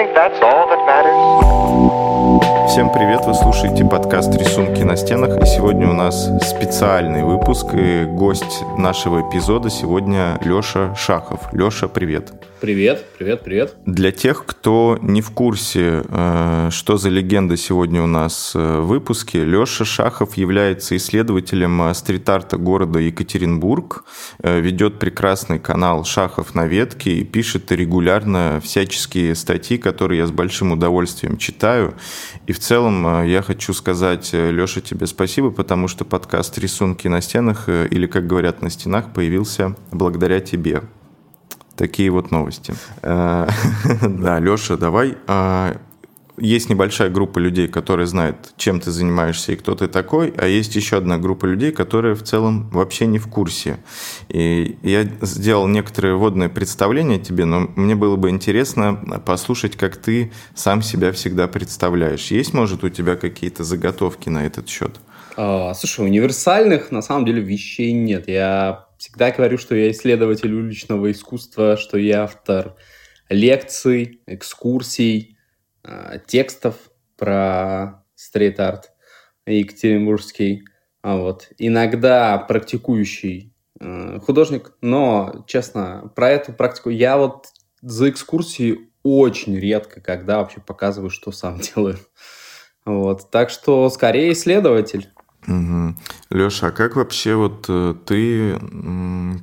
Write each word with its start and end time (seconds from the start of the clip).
think 0.00 0.14
that's 0.14 0.40
all 0.40 0.66
that 0.70 0.86
matters? 0.86 1.59
Всем 2.70 2.92
привет, 2.92 3.22
вы 3.26 3.34
слушаете 3.34 3.84
подкаст 3.84 4.32
«Рисунки 4.36 4.82
на 4.82 4.94
стенах», 4.94 5.42
и 5.42 5.44
сегодня 5.44 5.90
у 5.90 5.92
нас 5.92 6.30
специальный 6.40 7.24
выпуск, 7.24 7.66
и 7.74 8.04
гость 8.04 8.62
нашего 8.78 9.28
эпизода 9.28 9.68
сегодня 9.68 10.38
Леша 10.44 10.94
Шахов. 10.94 11.52
Леша, 11.52 11.88
привет. 11.88 12.32
Привет, 12.60 13.06
привет, 13.18 13.42
привет. 13.42 13.74
Для 13.86 14.12
тех, 14.12 14.44
кто 14.44 14.98
не 15.00 15.22
в 15.22 15.30
курсе, 15.30 16.04
э, 16.06 16.68
что 16.70 16.98
за 16.98 17.08
легенда 17.08 17.56
сегодня 17.56 18.02
у 18.02 18.06
нас 18.06 18.52
э, 18.54 18.80
в 18.80 18.86
выпуске, 18.86 19.44
Леша 19.44 19.86
Шахов 19.86 20.36
является 20.36 20.94
исследователем 20.94 21.82
э, 21.82 21.94
стрит-арта 21.94 22.58
города 22.58 22.98
Екатеринбург, 22.98 24.04
ведет 24.42 24.98
прекрасный 24.98 25.58
канал 25.58 26.04
«Шахов 26.04 26.54
на 26.54 26.66
ветке» 26.66 27.12
и 27.12 27.24
пишет 27.24 27.72
регулярно 27.72 28.60
всяческие 28.62 29.34
статьи, 29.34 29.78
которые 29.78 30.18
я 30.18 30.26
с 30.26 30.30
большим 30.30 30.72
удовольствием 30.72 31.38
читаю. 31.38 31.94
И 32.46 32.52
в 32.52 32.59
целом 32.60 33.24
я 33.24 33.42
хочу 33.42 33.72
сказать, 33.72 34.32
Леша, 34.32 34.80
тебе 34.80 35.06
спасибо, 35.06 35.50
потому 35.50 35.88
что 35.88 36.04
подкаст 36.04 36.58
«Рисунки 36.58 37.08
на 37.08 37.20
стенах» 37.20 37.68
или, 37.68 38.06
как 38.06 38.26
говорят, 38.26 38.62
на 38.62 38.70
стенах 38.70 39.12
появился 39.12 39.74
благодаря 39.92 40.40
тебе. 40.40 40.82
Такие 41.76 42.10
вот 42.10 42.30
новости. 42.30 42.74
Э, 43.02 43.48
да, 44.02 44.38
Леша, 44.38 44.76
давай. 44.76 45.16
Есть 46.40 46.70
небольшая 46.70 47.10
группа 47.10 47.38
людей, 47.38 47.68
которые 47.68 48.06
знают, 48.06 48.54
чем 48.56 48.80
ты 48.80 48.90
занимаешься 48.90 49.52
и 49.52 49.56
кто 49.56 49.74
ты 49.74 49.88
такой, 49.88 50.32
а 50.38 50.46
есть 50.46 50.74
еще 50.74 50.96
одна 50.96 51.18
группа 51.18 51.44
людей, 51.44 51.70
которые 51.70 52.14
в 52.14 52.22
целом 52.22 52.70
вообще 52.70 53.06
не 53.06 53.18
в 53.18 53.28
курсе. 53.28 53.76
И 54.30 54.78
я 54.82 55.06
сделал 55.20 55.68
некоторые 55.68 56.16
водные 56.16 56.48
представления 56.48 57.18
тебе, 57.18 57.44
но 57.44 57.70
мне 57.76 57.94
было 57.94 58.16
бы 58.16 58.30
интересно 58.30 59.20
послушать, 59.26 59.76
как 59.76 59.98
ты 59.98 60.32
сам 60.54 60.80
себя 60.80 61.12
всегда 61.12 61.46
представляешь. 61.46 62.30
Есть, 62.30 62.54
может, 62.54 62.84
у 62.84 62.88
тебя 62.88 63.16
какие-то 63.16 63.62
заготовки 63.62 64.30
на 64.30 64.46
этот 64.46 64.66
счет? 64.66 64.98
А, 65.36 65.74
слушай, 65.74 66.06
универсальных 66.06 66.90
на 66.90 67.02
самом 67.02 67.26
деле 67.26 67.42
вещей 67.42 67.92
нет. 67.92 68.28
Я 68.28 68.86
всегда 68.96 69.30
говорю, 69.30 69.58
что 69.58 69.74
я 69.74 69.90
исследователь 69.90 70.54
уличного 70.54 71.10
искусства, 71.10 71.76
что 71.76 71.98
я 71.98 72.24
автор 72.24 72.76
лекций, 73.28 74.20
экскурсий, 74.26 75.36
а, 75.82 76.18
текстов 76.18 76.76
про 77.16 78.04
стрит-арт 78.14 78.92
екатеринбургский. 79.46 80.64
А 81.02 81.16
вот. 81.16 81.48
Иногда 81.58 82.38
практикующий 82.38 83.54
а, 83.80 84.20
художник, 84.20 84.72
но, 84.80 85.44
честно, 85.46 86.12
про 86.14 86.30
эту 86.30 86.52
практику 86.52 86.90
я 86.90 87.16
вот 87.16 87.46
за 87.82 88.10
экскурсии 88.10 88.90
очень 89.02 89.58
редко, 89.58 90.00
когда 90.00 90.38
вообще 90.38 90.60
показываю, 90.60 91.10
что 91.10 91.32
сам 91.32 91.58
делаю. 91.74 91.98
Вот. 92.84 93.30
Так 93.30 93.50
что 93.50 93.88
скорее 93.90 94.32
исследователь. 94.32 95.10
Угу. 95.46 95.94
Леша, 96.30 96.66
а 96.68 96.70
как 96.70 96.96
вообще 96.96 97.34
вот 97.34 97.66
э, 97.68 97.94
ты 98.04 98.58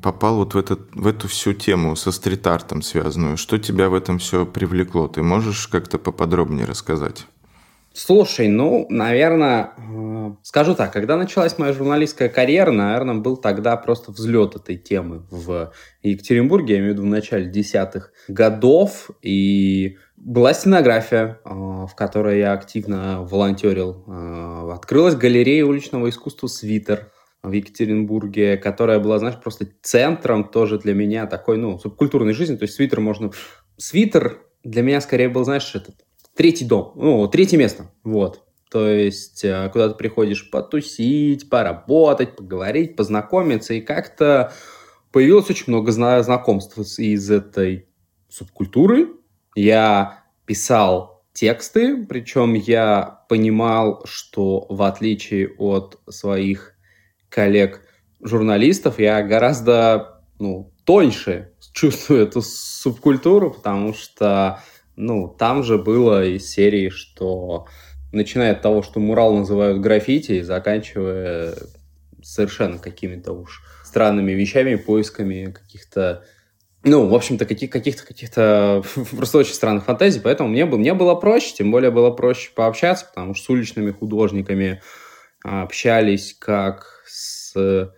попал 0.01 0.37
вот 0.37 0.53
в, 0.53 0.57
этот, 0.57 0.93
в 0.93 1.07
эту 1.07 1.27
всю 1.27 1.53
тему 1.53 1.95
со 1.95 2.11
стрит-артом 2.11 2.81
связанную? 2.81 3.37
Что 3.37 3.57
тебя 3.57 3.89
в 3.89 3.93
этом 3.93 4.19
все 4.19 4.45
привлекло? 4.45 5.07
Ты 5.07 5.23
можешь 5.23 5.67
как-то 5.67 5.97
поподробнее 5.97 6.65
рассказать? 6.65 7.25
Слушай, 7.97 8.47
ну, 8.47 8.85
наверное, 8.89 9.71
э, 9.75 10.35
скажу 10.43 10.75
так, 10.75 10.93
когда 10.93 11.17
началась 11.17 11.57
моя 11.57 11.73
журналистская 11.73 12.29
карьера, 12.29 12.69
наверное, 12.69 13.15
был 13.15 13.37
тогда 13.37 13.75
просто 13.75 14.11
взлет 14.11 14.55
этой 14.55 14.77
темы 14.77 15.25
в 15.31 15.73
Екатеринбурге, 16.03 16.75
я 16.75 16.79
имею 16.79 16.91
в 16.91 16.97
виду 16.97 17.07
в 17.07 17.09
начале 17.09 17.49
десятых 17.49 18.13
годов, 18.27 19.09
и 19.23 19.97
была 20.15 20.53
стенография, 20.53 21.39
э, 21.43 21.49
в 21.49 21.91
которой 21.95 22.37
я 22.37 22.53
активно 22.53 23.23
волонтерил. 23.23 24.03
Э, 24.05 24.73
открылась 24.75 25.15
галерея 25.15 25.65
уличного 25.65 26.09
искусства 26.09 26.45
«Свитер», 26.45 27.11
в 27.41 27.51
Екатеринбурге, 27.51 28.57
которая 28.57 28.99
была, 28.99 29.19
знаешь, 29.19 29.39
просто 29.41 29.67
центром 29.81 30.43
тоже 30.43 30.77
для 30.77 30.93
меня 30.93 31.25
такой, 31.27 31.57
ну, 31.57 31.79
субкультурной 31.79 32.33
жизни. 32.33 32.57
То 32.57 32.63
есть 32.63 32.75
свитер 32.75 32.99
можно... 32.99 33.31
Свитер 33.77 34.39
для 34.63 34.81
меня 34.81 34.99
скорее 35.01 35.29
был, 35.29 35.45
знаешь, 35.45 35.73
этот 35.73 36.06
третий 36.37 36.65
дом, 36.65 36.93
ну, 36.95 37.27
третье 37.27 37.57
место, 37.57 37.91
вот. 38.03 38.43
То 38.69 38.87
есть, 38.87 39.43
э, 39.43 39.69
куда 39.71 39.89
ты 39.89 39.95
приходишь 39.95 40.49
потусить, 40.49 41.49
поработать, 41.49 42.35
поговорить, 42.35 42.95
познакомиться, 42.95 43.73
и 43.73 43.81
как-то 43.81 44.53
появилось 45.11 45.49
очень 45.49 45.65
много 45.67 45.91
знакомств 45.91 46.77
из 46.99 47.31
этой 47.31 47.87
субкультуры. 48.29 49.09
Я 49.55 50.25
писал 50.45 51.23
тексты, 51.33 52.05
причем 52.05 52.53
я 52.55 53.23
понимал, 53.29 54.03
что 54.05 54.65
в 54.69 54.81
отличие 54.83 55.49
от 55.57 55.99
своих 56.09 56.73
коллег-журналистов, 57.29 58.99
я 58.99 59.21
гораздо 59.23 60.23
ну, 60.39 60.73
тоньше 60.83 61.53
чувствую 61.73 62.21
эту 62.21 62.41
субкультуру, 62.41 63.51
потому 63.51 63.93
что 63.93 64.61
ну, 64.97 65.27
там 65.29 65.63
же 65.63 65.77
было 65.77 66.25
из 66.25 66.49
серии, 66.49 66.89
что 66.89 67.67
начиная 68.11 68.51
от 68.53 68.61
того, 68.61 68.81
что 68.81 68.99
мурал 68.99 69.33
называют 69.35 69.79
граффити, 69.79 70.33
и 70.33 70.41
заканчивая 70.41 71.53
совершенно 72.21 72.79
какими-то 72.79 73.31
уж 73.31 73.63
странными 73.85 74.31
вещами, 74.33 74.75
поисками 74.75 75.51
каких-то 75.51 76.25
ну, 76.83 77.05
в 77.07 77.15
общем-то, 77.15 77.45
каких- 77.45 77.69
каких-то 77.69 78.05
каких-то 78.05 78.83
просто 79.11 79.39
очень 79.39 79.53
странных 79.53 79.85
фантазий, 79.85 80.19
поэтому 80.19 80.49
мне, 80.49 80.65
было, 80.65 80.77
мне 80.77 80.93
было 80.93 81.15
проще, 81.15 81.53
тем 81.55 81.71
более 81.71 81.91
было 81.91 82.11
проще 82.11 82.51
пообщаться, 82.55 83.05
потому 83.05 83.33
что 83.33 83.45
с 83.45 83.49
уличными 83.49 83.91
художниками 83.91 84.81
общались 85.43 86.33
как 86.33 87.03
с 87.05 87.91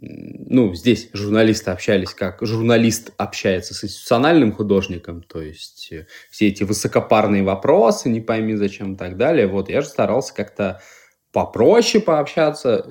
ну, 0.00 0.74
здесь 0.74 1.10
журналисты 1.12 1.72
общались 1.72 2.14
как 2.14 2.38
журналист 2.42 3.12
общается 3.16 3.74
с 3.74 3.82
институциональным 3.84 4.52
художником, 4.52 5.22
то 5.22 5.42
есть 5.42 5.88
э, 5.90 6.06
все 6.30 6.48
эти 6.48 6.62
высокопарные 6.62 7.42
вопросы, 7.42 8.08
не 8.08 8.20
пойми 8.20 8.54
зачем 8.54 8.94
и 8.94 8.96
так 8.96 9.16
далее. 9.16 9.48
Вот 9.48 9.68
я 9.68 9.80
же 9.80 9.88
старался 9.88 10.34
как-то 10.34 10.80
попроще 11.32 12.02
пообщаться, 12.02 12.86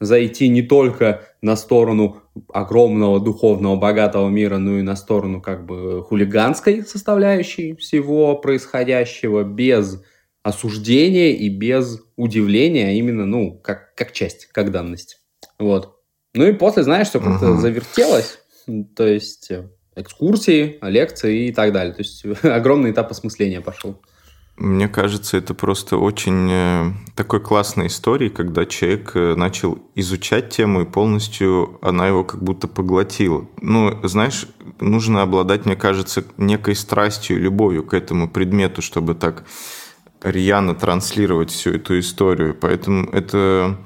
зайти 0.00 0.48
не 0.48 0.62
только 0.62 1.24
на 1.42 1.56
сторону 1.56 2.22
огромного 2.52 3.20
духовного 3.20 3.76
богатого 3.76 4.28
мира, 4.28 4.58
но 4.58 4.78
и 4.78 4.82
на 4.82 4.96
сторону 4.96 5.42
как 5.42 5.66
бы 5.66 6.02
хулиганской 6.02 6.82
составляющей 6.82 7.74
всего 7.74 8.36
происходящего, 8.36 9.42
без 9.42 10.02
осуждения 10.42 11.32
и 11.32 11.48
без 11.48 12.00
удивления, 12.16 12.88
а 12.88 12.92
именно, 12.92 13.26
ну, 13.26 13.58
как, 13.58 13.94
как 13.94 14.12
часть, 14.12 14.46
как 14.46 14.70
данность. 14.70 15.20
Вот. 15.58 15.97
Ну 16.34 16.46
и 16.46 16.52
после, 16.52 16.82
знаешь, 16.82 17.08
все 17.08 17.20
как-то 17.20 17.52
угу. 17.52 17.60
завертелось. 17.60 18.38
То 18.94 19.06
есть 19.06 19.50
э, 19.50 19.68
экскурсии, 19.96 20.78
лекции 20.82 21.48
и 21.48 21.52
так 21.52 21.72
далее. 21.72 21.94
То 21.94 22.02
есть 22.02 22.24
огромный 22.44 22.90
этап 22.90 23.10
осмысления 23.10 23.60
пошел. 23.60 24.00
Мне 24.58 24.88
кажется, 24.88 25.36
это 25.36 25.54
просто 25.54 25.98
очень 25.98 26.48
э, 26.50 26.92
такой 27.14 27.40
классной 27.40 27.86
истории, 27.86 28.28
когда 28.28 28.66
человек 28.66 29.12
э, 29.14 29.36
начал 29.36 29.78
изучать 29.94 30.50
тему 30.50 30.82
и 30.82 30.84
полностью 30.84 31.78
она 31.80 32.08
его 32.08 32.24
как 32.24 32.42
будто 32.42 32.66
поглотила. 32.66 33.46
Ну, 33.60 33.96
знаешь, 34.02 34.48
нужно 34.80 35.22
обладать, 35.22 35.64
мне 35.64 35.76
кажется, 35.76 36.24
некой 36.38 36.74
страстью, 36.74 37.40
любовью 37.40 37.84
к 37.84 37.94
этому 37.94 38.28
предмету, 38.28 38.82
чтобы 38.82 39.14
так 39.14 39.44
рьяно 40.22 40.74
транслировать 40.74 41.52
всю 41.52 41.74
эту 41.74 41.96
историю. 42.00 42.56
Поэтому 42.60 43.08
это 43.10 43.78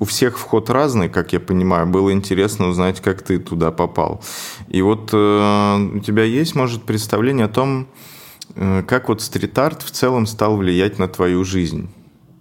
у 0.00 0.06
всех 0.06 0.38
вход 0.38 0.70
разный, 0.70 1.08
как 1.08 1.32
я 1.32 1.40
понимаю. 1.40 1.86
Было 1.86 2.10
интересно 2.12 2.68
узнать, 2.68 3.00
как 3.00 3.22
ты 3.22 3.38
туда 3.38 3.70
попал. 3.70 4.22
И 4.68 4.82
вот 4.82 5.10
э, 5.12 5.76
у 5.94 6.00
тебя 6.00 6.24
есть, 6.24 6.56
может, 6.56 6.82
представление 6.84 7.46
о 7.46 7.50
том, 7.50 7.86
э, 8.56 8.82
как 8.82 9.08
вот 9.08 9.20
стрит-арт 9.20 9.82
в 9.82 9.90
целом 9.90 10.26
стал 10.26 10.56
влиять 10.56 10.98
на 10.98 11.06
твою 11.06 11.44
жизнь? 11.44 11.90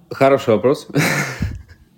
Хороший 0.09 0.55
вопрос. 0.55 0.87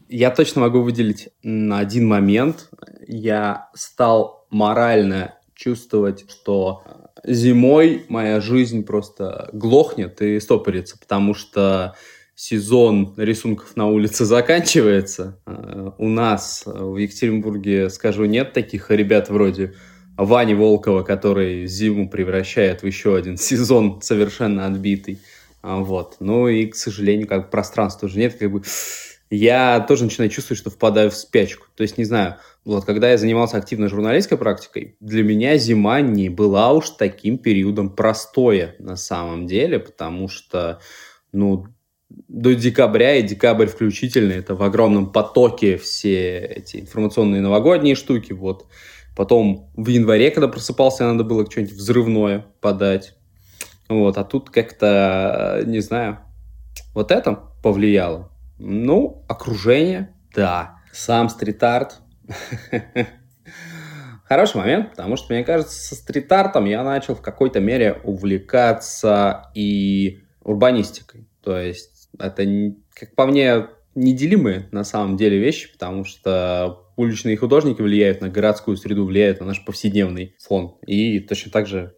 Я 0.09 0.31
точно 0.31 0.61
могу 0.61 0.81
выделить 0.81 1.29
на 1.43 1.79
один 1.79 2.07
момент. 2.07 2.69
Я 3.07 3.69
стал 3.75 4.47
морально 4.49 5.35
чувствовать, 5.53 6.25
что 6.29 6.83
зимой 7.23 8.05
моя 8.09 8.41
жизнь 8.41 8.83
просто 8.83 9.49
глохнет 9.53 10.21
и 10.21 10.39
стопорится, 10.39 10.97
потому 10.97 11.35
что 11.35 11.95
сезон 12.41 13.13
рисунков 13.17 13.75
на 13.75 13.85
улице 13.85 14.25
заканчивается. 14.25 15.39
Э, 15.45 15.91
у 15.99 16.07
нас 16.09 16.63
в 16.65 16.97
Екатеринбурге, 16.97 17.91
скажу, 17.91 18.25
нет 18.25 18.51
таких 18.53 18.89
ребят 18.89 19.29
вроде 19.29 19.75
Вани 20.17 20.55
Волкова, 20.55 21.03
который 21.03 21.67
зиму 21.67 22.09
превращает 22.09 22.81
в 22.81 22.87
еще 22.87 23.15
один 23.15 23.37
сезон 23.37 24.01
совершенно 24.01 24.65
отбитый. 24.65 25.19
А, 25.61 25.81
вот. 25.81 26.15
Ну 26.19 26.47
и, 26.47 26.65
к 26.65 26.75
сожалению, 26.75 27.27
как 27.27 27.51
пространства 27.51 28.07
уже 28.07 28.17
нет, 28.17 28.35
как 28.39 28.51
бы 28.51 28.63
я 29.29 29.79
тоже 29.87 30.05
начинаю 30.05 30.31
чувствовать, 30.31 30.59
что 30.59 30.71
впадаю 30.71 31.11
в 31.11 31.15
спячку. 31.15 31.67
То 31.75 31.83
есть, 31.83 31.99
не 31.99 32.05
знаю, 32.05 32.37
вот 32.65 32.85
когда 32.85 33.11
я 33.11 33.19
занимался 33.19 33.57
активно 33.57 33.87
журналистской 33.87 34.39
практикой, 34.39 34.95
для 34.99 35.21
меня 35.21 35.57
зима 35.57 36.01
не 36.01 36.29
была 36.29 36.73
уж 36.73 36.89
таким 36.89 37.37
периодом 37.37 37.95
простоя 37.95 38.75
на 38.79 38.95
самом 38.95 39.45
деле, 39.45 39.77
потому 39.77 40.27
что, 40.27 40.79
ну, 41.31 41.67
до 42.27 42.53
декабря 42.55 43.15
и 43.15 43.23
декабрь 43.23 43.67
включительно, 43.67 44.33
это 44.33 44.55
в 44.55 44.63
огромном 44.63 45.11
потоке 45.11 45.77
все 45.77 46.39
эти 46.39 46.77
информационные 46.77 47.41
новогодние 47.41 47.95
штуки, 47.95 48.33
вот. 48.33 48.67
Потом 49.15 49.69
в 49.75 49.87
январе, 49.87 50.31
когда 50.31 50.47
просыпался, 50.47 51.05
надо 51.05 51.23
было 51.23 51.49
что-нибудь 51.49 51.73
взрывное 51.73 52.45
подать. 52.61 53.15
Вот, 53.89 54.17
а 54.17 54.23
тут 54.23 54.49
как-то, 54.49 55.63
не 55.65 55.79
знаю, 55.79 56.19
вот 56.93 57.11
это 57.11 57.33
повлияло. 57.61 58.31
Ну, 58.57 59.25
окружение, 59.27 60.13
да. 60.33 60.77
Сам 60.93 61.29
стрит-арт. 61.29 61.99
Хороший 64.25 64.57
момент, 64.57 64.91
потому 64.91 65.17
что, 65.17 65.33
мне 65.33 65.43
кажется, 65.43 65.77
со 65.77 65.95
стрит-артом 65.95 66.65
я 66.65 66.83
начал 66.83 67.15
в 67.15 67.21
какой-то 67.21 67.59
мере 67.59 67.99
увлекаться 68.03 69.51
и 69.53 70.23
урбанистикой. 70.41 71.27
То 71.43 71.57
есть 71.57 71.90
это, 72.19 72.45
как 72.93 73.15
по 73.15 73.25
мне, 73.25 73.67
неделимые 73.95 74.67
на 74.71 74.83
самом 74.83 75.17
деле 75.17 75.37
вещи, 75.37 75.71
потому 75.71 76.05
что 76.05 76.91
уличные 76.95 77.37
художники 77.37 77.81
влияют 77.81 78.21
на 78.21 78.29
городскую 78.29 78.77
среду, 78.77 79.05
влияют 79.05 79.39
на 79.39 79.45
наш 79.47 79.63
повседневный 79.65 80.35
фон. 80.39 80.77
И 80.85 81.19
точно 81.19 81.51
так 81.51 81.67
же 81.67 81.95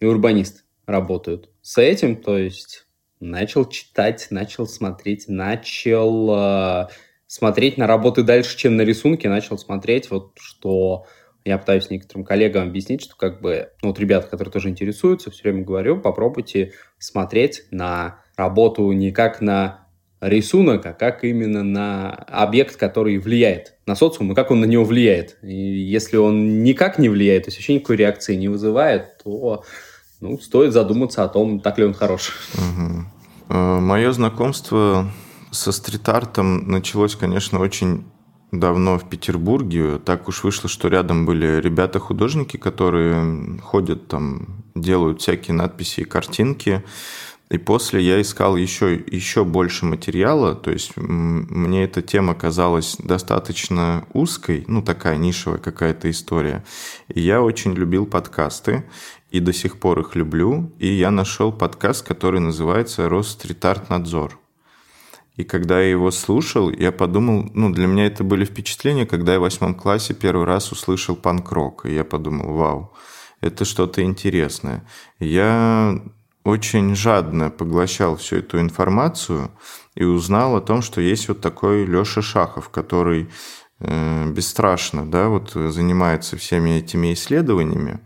и 0.00 0.04
урбанисты 0.04 0.62
работают 0.86 1.50
с 1.62 1.78
этим. 1.78 2.16
То 2.16 2.36
есть 2.36 2.86
начал 3.20 3.64
читать, 3.64 4.26
начал 4.30 4.66
смотреть, 4.66 5.28
начал 5.28 6.30
э, 6.34 6.88
смотреть 7.26 7.78
на 7.78 7.86
работы 7.86 8.22
дальше, 8.22 8.56
чем 8.56 8.76
на 8.76 8.82
рисунки, 8.82 9.26
начал 9.26 9.58
смотреть 9.58 10.10
вот 10.10 10.32
что 10.36 11.06
я 11.44 11.58
пытаюсь 11.58 11.90
некоторым 11.90 12.24
коллегам 12.24 12.68
объяснить, 12.68 13.02
что 13.02 13.16
как 13.16 13.42
бы, 13.42 13.70
ну, 13.82 13.88
вот 13.88 13.98
ребята, 13.98 14.28
которые 14.28 14.50
тоже 14.50 14.70
интересуются, 14.70 15.30
все 15.30 15.42
время 15.42 15.62
говорю, 15.62 16.00
попробуйте 16.00 16.72
смотреть 16.98 17.64
на 17.70 18.23
работу 18.36 18.90
не 18.92 19.12
как 19.12 19.40
на 19.40 19.84
рисунок, 20.20 20.86
а 20.86 20.92
как 20.92 21.24
именно 21.24 21.62
на 21.62 22.10
объект, 22.12 22.76
который 22.76 23.18
влияет 23.18 23.74
на 23.86 23.94
социум, 23.94 24.32
и 24.32 24.34
как 24.34 24.50
он 24.50 24.60
на 24.60 24.64
него 24.64 24.84
влияет. 24.84 25.36
И 25.42 25.54
если 25.54 26.16
он 26.16 26.62
никак 26.62 26.98
не 26.98 27.08
влияет, 27.08 27.44
то 27.44 27.48
есть 27.48 27.58
вообще 27.58 27.74
никакой 27.74 27.96
реакции 27.96 28.34
не 28.34 28.48
вызывает, 28.48 29.18
то 29.22 29.64
ну, 30.20 30.38
стоит 30.38 30.72
задуматься 30.72 31.24
о 31.24 31.28
том, 31.28 31.60
так 31.60 31.78
ли 31.78 31.84
он 31.84 31.94
хорош. 31.94 32.32
Угу. 32.54 33.04
Э, 33.50 33.78
Мое 33.80 34.12
знакомство 34.12 35.10
со 35.50 35.72
стрит-артом 35.72 36.68
началось, 36.68 37.14
конечно, 37.14 37.60
очень 37.60 38.04
давно 38.50 38.98
в 38.98 39.08
Петербурге. 39.08 39.98
Так 39.98 40.28
уж 40.28 40.44
вышло, 40.44 40.68
что 40.68 40.88
рядом 40.88 41.26
были 41.26 41.60
ребята-художники, 41.60 42.56
которые 42.56 43.58
ходят 43.60 44.08
там, 44.08 44.64
делают 44.74 45.20
всякие 45.20 45.54
надписи 45.54 46.00
и 46.00 46.04
картинки. 46.04 46.82
И 47.54 47.58
после 47.58 48.02
я 48.02 48.20
искал 48.20 48.56
еще, 48.56 48.94
еще 48.96 49.44
больше 49.44 49.86
материала, 49.86 50.56
то 50.56 50.72
есть 50.72 50.96
мне 50.96 51.84
эта 51.84 52.02
тема 52.02 52.34
казалась 52.34 52.96
достаточно 52.98 54.08
узкой, 54.12 54.64
ну 54.66 54.82
такая 54.82 55.18
нишевая 55.18 55.60
какая-то 55.60 56.10
история. 56.10 56.64
И 57.06 57.20
я 57.20 57.42
очень 57.42 57.72
любил 57.74 58.06
подкасты, 58.06 58.82
и 59.30 59.38
до 59.38 59.52
сих 59.52 59.78
пор 59.78 60.00
их 60.00 60.16
люблю. 60.16 60.72
И 60.80 60.88
я 60.88 61.12
нашел 61.12 61.52
подкаст, 61.52 62.04
который 62.04 62.40
называется 62.40 63.08
«Росстрит-арт-надзор». 63.08 64.36
И 65.36 65.44
когда 65.44 65.80
я 65.80 65.90
его 65.90 66.10
слушал, 66.10 66.70
я 66.70 66.90
подумал, 66.90 67.52
ну, 67.54 67.72
для 67.72 67.86
меня 67.86 68.06
это 68.06 68.24
были 68.24 68.44
впечатления, 68.44 69.06
когда 69.06 69.34
я 69.34 69.38
в 69.38 69.42
восьмом 69.42 69.76
классе 69.76 70.12
первый 70.12 70.44
раз 70.44 70.72
услышал 70.72 71.14
панк-рок. 71.14 71.86
И 71.86 71.94
я 71.94 72.02
подумал, 72.02 72.52
вау, 72.52 72.92
это 73.40 73.64
что-то 73.64 74.02
интересное. 74.02 74.84
Я 75.20 76.00
очень 76.44 76.94
жадно 76.94 77.50
поглощал 77.50 78.16
всю 78.16 78.36
эту 78.36 78.60
информацию 78.60 79.50
и 79.94 80.04
узнал 80.04 80.56
о 80.56 80.60
том, 80.60 80.82
что 80.82 81.00
есть 81.00 81.28
вот 81.28 81.40
такой 81.40 81.86
Леша 81.86 82.20
Шахов, 82.20 82.68
который 82.68 83.30
э, 83.80 84.30
бесстрашно, 84.30 85.10
да, 85.10 85.28
вот 85.28 85.52
занимается 85.52 86.36
всеми 86.36 86.78
этими 86.78 87.14
исследованиями. 87.14 88.00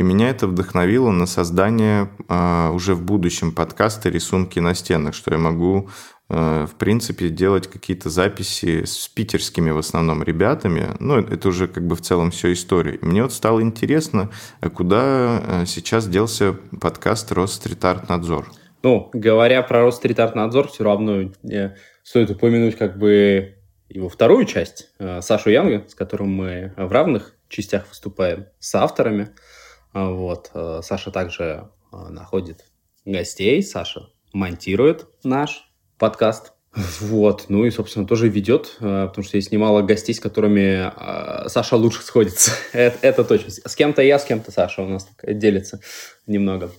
И 0.00 0.02
меня 0.02 0.30
это 0.30 0.46
вдохновило 0.46 1.10
на 1.10 1.26
создание 1.26 2.08
э, 2.26 2.70
уже 2.70 2.94
в 2.94 3.02
будущем 3.02 3.52
подкаста 3.52 4.08
«Рисунки 4.08 4.58
на 4.58 4.74
стенах», 4.74 5.12
что 5.12 5.30
я 5.30 5.36
могу, 5.36 5.90
э, 6.30 6.66
в 6.66 6.74
принципе, 6.76 7.28
делать 7.28 7.66
какие-то 7.66 8.08
записи 8.08 8.84
с 8.86 9.08
питерскими 9.08 9.68
в 9.68 9.76
основном 9.76 10.22
ребятами. 10.22 10.96
Ну, 11.00 11.18
это 11.18 11.48
уже 11.48 11.68
как 11.68 11.86
бы 11.86 11.96
в 11.96 12.00
целом 12.00 12.30
все 12.30 12.54
история. 12.54 12.98
Мне 13.02 13.24
вот 13.24 13.34
стало 13.34 13.60
интересно, 13.60 14.30
а 14.62 14.70
куда 14.70 15.42
э, 15.44 15.64
сейчас 15.66 16.08
делся 16.08 16.56
подкаст 16.80 17.30
«Росстрит-арт-надзор»? 17.32 18.50
Ну, 18.82 19.10
говоря 19.12 19.62
про 19.62 19.82
Росстрит-арт-надзор, 19.82 20.68
все 20.68 20.82
равно 20.82 21.30
э, 21.42 21.74
стоит 22.02 22.30
упомянуть 22.30 22.78
как 22.78 22.96
бы 22.96 23.56
его 23.90 24.08
вторую 24.08 24.46
часть, 24.46 24.88
э, 24.98 25.20
Сашу 25.20 25.50
Янга, 25.50 25.84
с 25.86 25.94
которым 25.94 26.30
мы 26.30 26.72
в 26.78 26.90
равных 26.90 27.34
частях 27.50 27.86
выступаем, 27.90 28.46
с 28.60 28.74
авторами– 28.74 29.28
вот. 29.92 30.50
Э, 30.54 30.80
Саша 30.82 31.10
также 31.10 31.68
э, 31.92 31.96
находит 32.08 32.64
гостей, 33.04 33.62
Саша 33.62 34.08
монтирует 34.32 35.06
наш 35.24 35.70
подкаст. 35.98 36.52
Вот, 37.00 37.46
ну 37.48 37.64
и, 37.64 37.70
собственно, 37.70 38.06
тоже 38.06 38.28
ведет, 38.28 38.76
э, 38.78 39.06
потому 39.08 39.24
что 39.24 39.36
есть 39.36 39.50
немало 39.50 39.82
гостей, 39.82 40.14
с 40.14 40.20
которыми 40.20 40.92
Саша 41.48 41.76
лучше 41.76 42.02
сходится. 42.02 42.52
это, 42.72 42.98
это 43.02 43.24
точно. 43.24 43.50
С 43.50 43.74
кем-то 43.74 44.02
я, 44.02 44.18
с 44.18 44.24
кем-то 44.24 44.52
Саша 44.52 44.82
у 44.82 44.88
нас 44.88 45.08
делится 45.24 45.80
немного. 46.26 46.70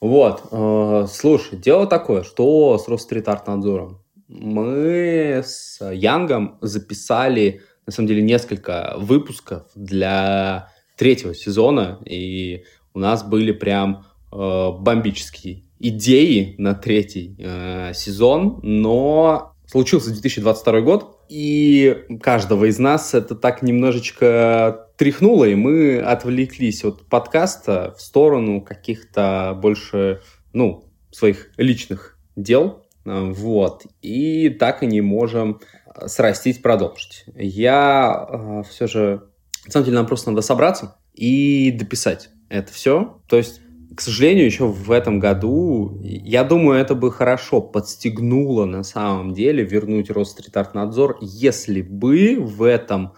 Вот, 0.00 1.10
слушай, 1.10 1.56
дело 1.56 1.86
такое, 1.86 2.24
что 2.24 2.76
с 2.76 2.88
Росстрит-арт-надзором. 2.88 4.02
Мы 4.28 5.42
с 5.44 5.78
Янгом 5.80 6.58
записали, 6.60 7.62
на 7.86 7.92
самом 7.92 8.08
деле, 8.08 8.22
несколько 8.22 8.94
выпусков 8.98 9.66
для 9.74 10.73
третьего 10.96 11.34
сезона, 11.34 11.98
и 12.04 12.64
у 12.92 12.98
нас 12.98 13.24
были 13.24 13.52
прям 13.52 14.06
э, 14.32 14.70
бомбические 14.78 15.64
идеи 15.78 16.54
на 16.58 16.74
третий 16.74 17.34
э, 17.38 17.92
сезон, 17.94 18.60
но 18.62 19.54
случился 19.66 20.10
2022 20.10 20.80
год, 20.80 21.18
и 21.28 22.06
каждого 22.22 22.66
из 22.66 22.78
нас 22.78 23.14
это 23.14 23.34
так 23.34 23.62
немножечко 23.62 24.88
тряхнуло, 24.96 25.44
и 25.44 25.54
мы 25.54 25.98
отвлеклись 25.98 26.84
от 26.84 27.06
подкаста 27.06 27.94
в 27.96 28.00
сторону 28.00 28.60
каких-то 28.60 29.58
больше, 29.60 30.20
ну, 30.52 30.84
своих 31.10 31.50
личных 31.56 32.18
дел, 32.36 32.84
вот, 33.04 33.86
и 34.00 34.48
так 34.48 34.82
и 34.82 34.86
не 34.86 35.00
можем 35.00 35.60
срастить, 36.06 36.62
продолжить. 36.62 37.24
Я 37.34 38.26
э, 38.28 38.62
все 38.68 38.86
же 38.86 39.22
на 39.64 39.70
самом 39.70 39.84
деле 39.86 39.96
нам 39.96 40.06
просто 40.06 40.30
надо 40.30 40.42
собраться 40.42 40.96
и 41.14 41.70
дописать 41.70 42.30
это 42.48 42.72
все. 42.72 43.20
То 43.28 43.36
есть, 43.36 43.60
к 43.96 44.00
сожалению, 44.00 44.44
еще 44.44 44.66
в 44.66 44.90
этом 44.90 45.18
году, 45.18 45.98
я 46.02 46.44
думаю, 46.44 46.80
это 46.80 46.94
бы 46.94 47.10
хорошо 47.10 47.60
подстегнуло 47.60 48.64
на 48.64 48.82
самом 48.82 49.32
деле 49.34 49.64
вернуть 49.64 50.10
Росстрит-арт-надзор, 50.10 51.18
если 51.20 51.82
бы 51.82 52.36
в 52.38 52.62
этом 52.62 53.14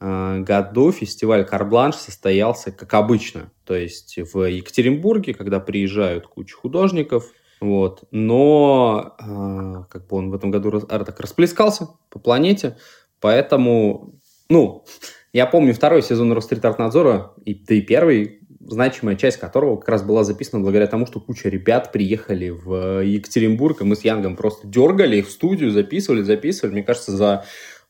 э, 0.00 0.40
году 0.40 0.92
фестиваль 0.92 1.44
Карбланш 1.44 1.96
состоялся 1.96 2.72
как 2.72 2.94
обычно. 2.94 3.52
То 3.64 3.74
есть 3.74 4.18
в 4.32 4.48
Екатеринбурге, 4.48 5.34
когда 5.34 5.60
приезжают 5.60 6.26
куча 6.26 6.56
художников, 6.56 7.24
вот. 7.60 8.02
Но 8.10 9.14
э, 9.20 9.84
как 9.88 10.08
бы 10.08 10.16
он 10.16 10.30
в 10.30 10.34
этом 10.34 10.50
году 10.50 10.80
так 10.80 11.20
расплескался 11.20 11.88
по 12.10 12.18
планете, 12.18 12.76
поэтому, 13.20 14.20
ну, 14.48 14.84
я 15.32 15.46
помню 15.46 15.74
второй 15.74 16.02
сезон 16.02 16.32
Росстрит-арт-надзора, 16.32 17.32
и, 17.44 17.54
да 17.54 17.74
и 17.74 17.80
первый, 17.80 18.40
значимая 18.60 19.16
часть 19.16 19.38
которого 19.38 19.76
как 19.76 19.88
раз 19.88 20.02
была 20.02 20.24
записана 20.24 20.62
благодаря 20.62 20.86
тому, 20.86 21.06
что 21.06 21.20
куча 21.20 21.48
ребят 21.48 21.90
приехали 21.90 22.50
в 22.50 23.02
Екатеринбург, 23.02 23.80
и 23.80 23.84
мы 23.84 23.96
с 23.96 24.04
Янгом 24.04 24.36
просто 24.36 24.66
дергали 24.66 25.16
их 25.16 25.28
в 25.28 25.30
студию, 25.30 25.70
записывали, 25.70 26.22
записывали. 26.22 26.72
Мне 26.72 26.82
кажется, 26.82 27.16
за 27.16 27.44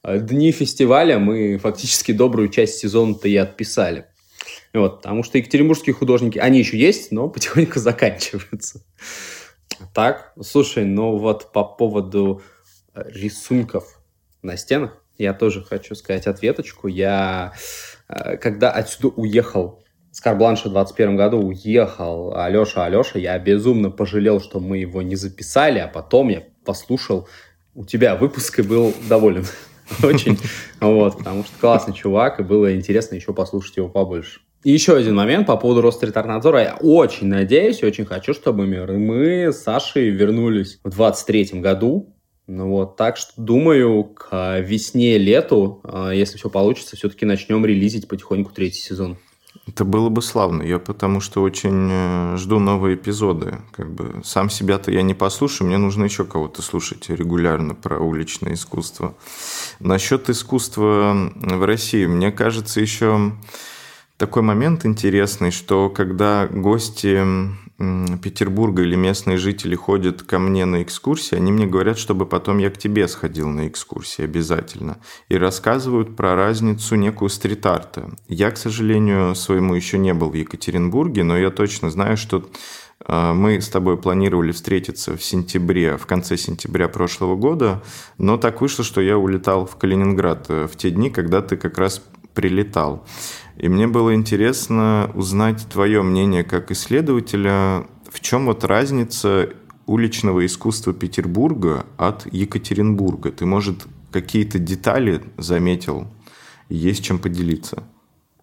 э, 0.05 0.21
дни 0.21 0.53
фестиваля 0.53 1.19
мы 1.19 1.59
фактически 1.59 2.13
добрую 2.13 2.49
часть 2.49 2.79
сезона-то 2.79 3.29
и 3.29 3.37
отписали. 3.37 4.07
Вот, 4.73 4.99
потому 4.99 5.23
что 5.23 5.37
екатеринбургские 5.39 5.95
художники, 5.95 6.39
они 6.39 6.61
еще 6.61 6.79
есть, 6.79 7.13
но 7.13 7.29
потихоньку 7.29 7.81
заканчиваются. 7.81 8.85
Так, 9.93 10.33
слушай, 10.41 10.85
ну 10.85 11.17
вот 11.19 11.53
по 11.53 11.65
поводу 11.65 12.41
рисунков 12.95 14.01
на 14.43 14.57
стенах, 14.57 15.02
я 15.23 15.35
тоже 15.35 15.63
хочу 15.63 15.95
сказать 15.95 16.27
ответочку. 16.27 16.89
Я, 16.89 17.55
э, 18.09 18.37
когда 18.37 18.71
отсюда 18.71 19.09
уехал, 19.09 19.83
с 20.11 20.21
Карбланша 20.21 20.69
в 20.69 20.73
21 20.73 21.17
году 21.17 21.39
уехал 21.39 22.35
Алеша, 22.37 22.85
Алеша, 22.85 23.19
я 23.19 23.39
безумно 23.39 23.91
пожалел, 23.91 24.41
что 24.41 24.61
мы 24.61 24.79
его 24.79 25.01
не 25.01 25.17
записали, 25.17 25.79
а 25.79 25.89
потом 25.89 26.29
я 26.29 26.43
послушал 26.65 27.29
у 27.75 27.87
тебя 27.87 28.17
выпуск 28.17 28.59
и 28.59 28.63
был 28.63 28.95
доволен. 29.09 29.47
Очень. 30.03 30.39
Вот, 30.81 31.19
потому 31.19 31.45
что 31.45 31.53
классный 31.59 31.95
чувак, 31.95 32.41
и 32.41 32.43
было 32.43 32.75
интересно 32.75 33.15
еще 33.15 33.33
послушать 33.33 33.79
его 33.79 33.89
побольше. 33.89 34.41
И 34.65 34.71
еще 34.71 34.97
один 34.97 35.17
момент 35.17 35.47
по 35.47 35.57
поводу 35.57 35.81
Ростритарнадзора. 35.81 36.63
Я 36.63 36.77
очень 36.77 37.27
надеюсь, 37.27 37.83
очень 37.83 38.05
хочу, 38.05 38.33
чтобы 38.33 38.67
мы 38.67 39.53
с 39.53 39.63
Сашей 39.63 40.11
вернулись 40.11 40.79
в 40.85 40.91
23 40.91 41.61
году. 41.61 42.12
Ну 42.53 42.69
вот, 42.69 42.97
так 42.97 43.17
что 43.17 43.33
думаю, 43.39 44.05
к 44.05 44.61
весне-лету, 44.61 45.81
а, 45.85 46.11
если 46.11 46.37
все 46.37 46.51
получится, 46.51 46.97
все-таки 46.97 47.25
начнем 47.25 47.65
релизить 47.65 48.07
потихоньку 48.09 48.53
третий 48.53 48.83
сезон. 48.83 49.17
Это 49.67 49.87
было 49.87 50.11
бы 50.11 50.21
славно. 50.21 50.63
Я 50.63 50.79
потому 50.79 51.21
что 51.21 51.41
очень 51.41 51.89
э, 51.91 52.37
жду 52.37 52.59
новые 52.59 52.97
эпизоды. 52.97 53.55
Как 53.71 53.91
бы 53.91 54.21
сам 54.23 54.51
себя-то 54.51 54.91
я 54.91 55.01
не 55.01 55.15
послушаю, 55.15 55.69
мне 55.69 55.79
нужно 55.79 56.05
еще 56.05 56.25
кого-то 56.25 56.61
слушать 56.61 57.09
регулярно 57.09 57.75
про 57.75 57.99
уличное 57.99 58.53
искусство. 58.53 59.15
Насчет 59.81 60.29
искусства 60.29 61.33
в 61.35 61.65
России, 61.65 62.05
мне 62.05 62.33
кажется, 62.33 62.83
еще 62.83 63.33
такой 64.23 64.43
момент 64.43 64.87
интересный, 64.87 65.51
что 65.51 65.91
когда 65.91 66.47
гости 66.47 67.21
Петербурга 68.23 68.83
или 68.83 68.95
местные 68.95 69.37
жители 69.37 69.75
ходят 69.75 70.23
ко 70.23 70.39
мне 70.39 70.65
на 70.65 70.85
экскурсии, 70.85 71.35
они 71.35 71.51
мне 71.51 71.67
говорят, 71.67 71.99
чтобы 71.99 72.25
потом 72.25 72.59
я 72.59 72.71
к 72.71 72.79
тебе 72.79 73.09
сходил 73.09 73.49
на 73.49 73.67
экскурсии 73.67 74.23
обязательно. 74.23 74.99
И 75.29 75.37
рассказывают 75.37 76.15
про 76.15 76.37
разницу 76.37 76.95
некую 76.95 77.31
стрит-арта. 77.31 78.13
Я, 78.29 78.53
к 78.53 78.59
сожалению, 78.59 79.35
своему 79.35 79.75
еще 79.75 79.99
не 79.99 80.15
был 80.15 80.31
в 80.31 80.35
Екатеринбурге, 80.35 81.25
но 81.25 81.37
я 81.37 81.51
точно 81.51 81.91
знаю, 81.91 82.17
что 82.17 82.49
а, 83.05 83.35
мы 83.35 83.61
с 83.61 83.69
тобой 83.69 83.97
планировали 83.97 84.53
встретиться 84.53 85.17
в 85.17 85.25
сентябре, 85.25 85.97
в 85.97 86.07
конце 86.07 86.37
сентября 86.37 86.87
прошлого 86.87 87.35
года, 87.35 87.83
но 88.19 88.37
так 88.37 88.61
вышло, 88.61 88.85
что 88.85 89.01
я 89.01 89.19
улетал 89.19 89.67
в 89.67 89.75
Калининград 89.77 90.47
э, 90.49 90.69
в 90.69 90.77
те 90.77 90.91
дни, 90.91 91.11
когда 91.11 91.43
ты 91.43 91.57
как 91.57 91.79
раз 91.79 92.01
прилетал. 92.35 93.05
И 93.57 93.69
мне 93.69 93.87
было 93.87 94.15
интересно 94.15 95.11
узнать 95.15 95.67
твое 95.71 96.03
мнение 96.03 96.45
как 96.45 96.71
исследователя, 96.71 97.87
в 98.11 98.21
чем 98.21 98.47
вот 98.47 98.65
разница 98.65 99.51
уличного 99.87 100.45
искусства 100.47 100.93
Петербурга 100.93 101.87
от 101.97 102.27
Екатеринбурга? 102.33 103.33
Ты, 103.33 103.47
может, 103.47 103.87
какие-то 104.11 104.59
детали 104.59 105.23
заметил? 105.37 106.09
Есть 106.69 107.05
чем 107.05 107.19
поделиться? 107.19 107.85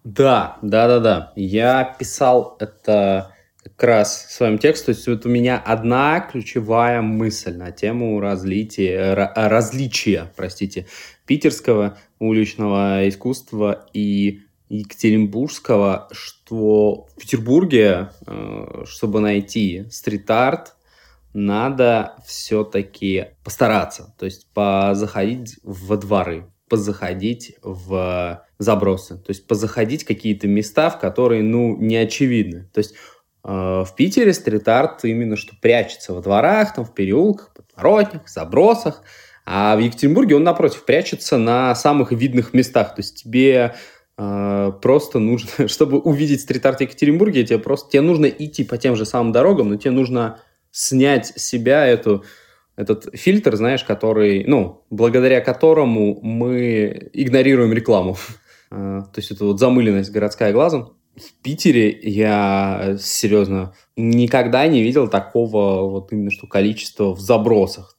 Да, 0.04 0.58
да, 0.62 0.88
да, 0.88 1.00
да. 1.00 1.32
Я 1.36 1.84
писал 1.84 2.56
это 2.60 3.34
как 3.80 3.88
раз 3.88 4.26
в 4.28 4.32
своем 4.32 4.58
тексте. 4.58 4.86
То 4.86 4.90
есть 4.90 5.06
вот 5.08 5.24
у 5.24 5.30
меня 5.30 5.58
одна 5.58 6.20
ключевая 6.20 7.00
мысль 7.00 7.56
на 7.56 7.72
тему 7.72 8.20
разлития, 8.20 9.14
различия, 9.34 10.30
простите, 10.36 10.86
питерского 11.24 11.96
уличного 12.18 13.08
искусства 13.08 13.86
и 13.94 14.42
Екатеринбургского, 14.68 16.08
что 16.12 17.06
в 17.16 17.20
Петербурге, 17.20 18.10
э, 18.26 18.84
чтобы 18.86 19.20
найти 19.20 19.86
стрит-арт, 19.90 20.74
надо 21.32 22.16
все-таки 22.26 23.28
постараться, 23.42 24.14
то 24.18 24.26
есть 24.26 24.46
позаходить 24.52 25.56
во 25.62 25.96
дворы, 25.96 26.44
позаходить 26.68 27.56
в 27.62 28.44
забросы, 28.58 29.16
то 29.16 29.30
есть 29.30 29.46
позаходить 29.46 30.04
какие-то 30.04 30.48
места, 30.48 30.90
в 30.90 31.00
которые, 31.00 31.42
ну, 31.42 31.76
не 31.78 31.96
очевидны. 31.96 32.68
То 32.74 32.78
есть 32.78 32.94
в 33.42 33.88
Питере 33.96 34.32
стрит-арт 34.34 35.04
именно 35.04 35.36
что 35.36 35.54
прячется 35.60 36.12
во 36.12 36.20
дворах, 36.20 36.74
там, 36.74 36.84
в 36.84 36.92
переулках, 36.94 37.54
подворотнях, 37.54 38.28
забросах, 38.28 39.02
а 39.46 39.74
в 39.76 39.80
Екатеринбурге 39.80 40.36
он, 40.36 40.44
напротив, 40.44 40.84
прячется 40.84 41.38
на 41.38 41.74
самых 41.74 42.12
видных 42.12 42.54
местах. 42.54 42.94
То 42.94 43.00
есть 43.00 43.22
тебе 43.22 43.74
э, 44.16 44.72
просто 44.80 45.18
нужно, 45.18 45.48
чтобы 45.68 45.98
увидеть 45.98 46.42
стрит-арт 46.42 46.78
в 46.78 46.82
Екатеринбурге, 46.82 47.44
тебе 47.44 47.58
просто 47.58 47.90
тебе 47.90 48.02
нужно 48.02 48.26
идти 48.26 48.64
по 48.64 48.78
тем 48.78 48.96
же 48.96 49.04
самым 49.04 49.32
дорогам, 49.32 49.70
но 49.70 49.76
тебе 49.76 49.90
нужно 49.92 50.40
снять 50.70 51.26
с 51.26 51.42
себя 51.42 51.84
эту, 51.86 52.24
этот 52.76 53.08
фильтр, 53.14 53.56
знаешь, 53.56 53.82
который, 53.82 54.44
ну, 54.46 54.84
благодаря 54.90 55.40
которому 55.40 56.20
мы 56.22 57.10
игнорируем 57.12 57.72
рекламу. 57.72 58.16
Э, 58.72 59.02
то 59.12 59.18
есть 59.18 59.32
это 59.32 59.46
вот 59.46 59.58
замыленность 59.58 60.12
городская 60.12 60.52
глазом. 60.52 60.96
В 61.20 61.42
Питере 61.42 61.90
я 62.02 62.96
серьезно 62.98 63.74
никогда 63.96 64.66
не 64.66 64.82
видел 64.82 65.08
такого 65.08 65.88
вот 65.88 66.12
именно 66.12 66.30
что 66.30 66.46
количества 66.46 67.14
в 67.14 67.20
забросах 67.20 67.96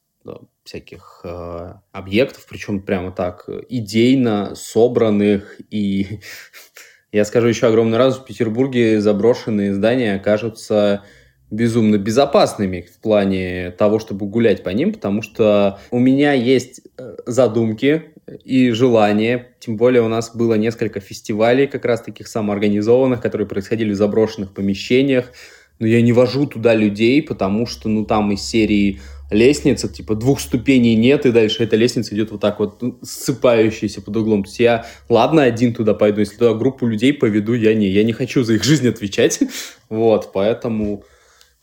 всяких 0.64 1.22
э, 1.24 1.74
объектов, 1.90 2.46
причем 2.48 2.82
прямо 2.82 3.10
так 3.10 3.48
идейно 3.68 4.54
собранных. 4.54 5.60
И 5.70 6.20
я 7.12 7.24
скажу 7.24 7.48
еще 7.48 7.66
огромный 7.66 7.98
раз, 7.98 8.18
в 8.18 8.24
Петербурге 8.24 9.00
заброшенные 9.00 9.74
здания 9.74 10.14
окажутся 10.14 11.02
безумно 11.52 11.98
безопасными 11.98 12.88
в 12.92 13.00
плане 13.00 13.72
того, 13.72 13.98
чтобы 13.98 14.26
гулять 14.26 14.62
по 14.62 14.70
ним, 14.70 14.94
потому 14.94 15.20
что 15.20 15.78
у 15.90 15.98
меня 15.98 16.32
есть 16.32 16.80
э, 16.96 17.16
задумки 17.26 18.04
и 18.42 18.70
желание, 18.70 19.48
тем 19.60 19.76
более 19.76 20.02
у 20.02 20.08
нас 20.08 20.34
было 20.34 20.54
несколько 20.54 21.00
фестивалей 21.00 21.66
как 21.66 21.84
раз 21.84 22.00
таких 22.00 22.26
самоорганизованных, 22.26 23.20
которые 23.20 23.46
происходили 23.46 23.92
в 23.92 23.96
заброшенных 23.96 24.54
помещениях, 24.54 25.30
но 25.78 25.86
я 25.86 26.00
не 26.00 26.12
вожу 26.12 26.46
туда 26.46 26.74
людей, 26.74 27.22
потому 27.22 27.66
что, 27.66 27.90
ну, 27.90 28.06
там 28.06 28.32
из 28.32 28.42
серии 28.42 29.00
лестница, 29.30 29.88
типа 29.88 30.14
двух 30.14 30.40
ступеней 30.40 30.94
нет, 30.94 31.26
и 31.26 31.32
дальше 31.32 31.64
эта 31.64 31.76
лестница 31.76 32.14
идет 32.14 32.30
вот 32.30 32.40
так 32.40 32.60
вот 32.60 32.80
ну, 32.80 32.98
ссыпающаяся 33.02 34.00
под 34.00 34.16
углом. 34.16 34.44
То 34.44 34.48
есть 34.48 34.60
я, 34.60 34.86
ладно, 35.08 35.42
один 35.42 35.74
туда 35.74 35.92
пойду, 35.92 36.20
если 36.20 36.36
туда 36.36 36.54
группу 36.54 36.86
людей 36.86 37.12
поведу, 37.12 37.52
я 37.52 37.74
не, 37.74 37.88
я 37.88 38.04
не 38.04 38.12
хочу 38.12 38.42
за 38.42 38.54
их 38.54 38.64
жизнь 38.64 38.88
отвечать, 38.88 39.40
вот, 39.90 40.30
поэтому, 40.32 41.04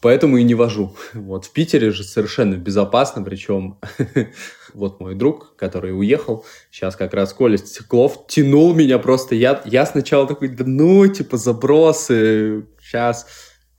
поэтому 0.01 0.37
и 0.37 0.43
не 0.43 0.55
вожу. 0.55 0.95
Вот, 1.13 1.45
в 1.45 1.51
Питере 1.51 1.91
же 1.91 2.03
совершенно 2.03 2.55
безопасно, 2.55 3.23
причем 3.23 3.79
вот 4.73 4.99
мой 4.99 5.15
друг, 5.15 5.55
который 5.55 5.97
уехал, 5.97 6.45
сейчас 6.71 6.95
как 6.95 7.13
раз 7.13 7.33
Коля 7.33 7.57
Стеклов 7.57 8.27
тянул 8.27 8.73
меня 8.73 8.99
просто, 8.99 9.35
я, 9.35 9.61
я 9.65 9.85
сначала 9.85 10.27
такой, 10.27 10.49
да 10.49 10.63
ну, 10.65 11.07
типа, 11.07 11.37
забросы, 11.37 12.65
сейчас, 12.81 13.27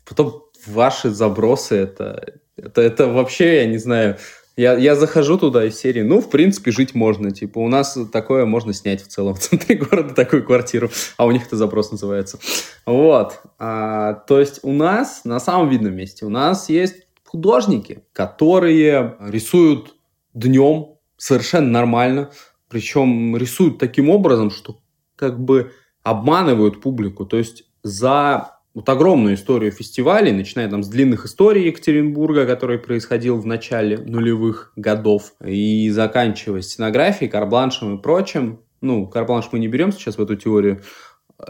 потом 0.04 0.44
ваши 0.66 1.10
забросы, 1.10 1.76
это 1.76 2.40
это, 2.62 2.80
это 2.80 3.06
вообще, 3.08 3.56
я 3.56 3.66
не 3.66 3.78
знаю, 3.78 4.18
я, 4.56 4.76
я 4.76 4.94
захожу 4.94 5.38
туда 5.38 5.64
из 5.64 5.78
серии, 5.78 6.02
ну, 6.02 6.20
в 6.20 6.30
принципе, 6.30 6.70
жить 6.70 6.94
можно. 6.94 7.30
Типа, 7.30 7.58
у 7.58 7.68
нас 7.68 7.96
такое 8.12 8.44
можно 8.44 8.72
снять 8.72 9.02
в 9.02 9.08
целом 9.08 9.34
в 9.34 9.38
центре 9.38 9.76
города, 9.76 10.14
такую 10.14 10.44
квартиру, 10.44 10.90
а 11.16 11.26
у 11.26 11.30
них 11.30 11.46
это 11.46 11.56
запрос 11.56 11.90
называется. 11.90 12.38
Вот. 12.86 13.40
А, 13.58 14.14
то 14.14 14.40
есть 14.40 14.60
у 14.62 14.72
нас 14.72 15.22
на 15.24 15.40
самом 15.40 15.68
видном 15.68 15.94
месте, 15.94 16.26
у 16.26 16.30
нас 16.30 16.68
есть 16.68 17.06
художники, 17.24 18.02
которые 18.12 19.16
рисуют 19.20 19.94
днем 20.34 20.96
совершенно 21.16 21.68
нормально, 21.68 22.30
причем 22.68 23.36
рисуют 23.36 23.78
таким 23.78 24.10
образом, 24.10 24.50
что 24.50 24.80
как 25.16 25.38
бы 25.38 25.72
обманывают 26.02 26.80
публику. 26.80 27.26
То 27.26 27.36
есть 27.36 27.64
за 27.82 28.59
вот 28.74 28.88
огромную 28.88 29.34
историю 29.34 29.72
фестивалей, 29.72 30.32
начиная 30.32 30.68
там 30.68 30.82
с 30.82 30.88
длинных 30.88 31.26
историй 31.26 31.66
Екатеринбурга, 31.66 32.46
который 32.46 32.78
происходил 32.78 33.38
в 33.38 33.46
начале 33.46 33.98
нулевых 33.98 34.72
годов, 34.76 35.34
и 35.44 35.90
заканчивая 35.90 36.62
сценографией, 36.62 37.30
карбланшем 37.30 37.96
и 37.98 38.02
прочим. 38.02 38.60
Ну, 38.80 39.06
карбланш 39.06 39.48
мы 39.52 39.58
не 39.58 39.68
берем 39.68 39.92
сейчас 39.92 40.18
в 40.18 40.22
эту 40.22 40.36
теорию. 40.36 40.82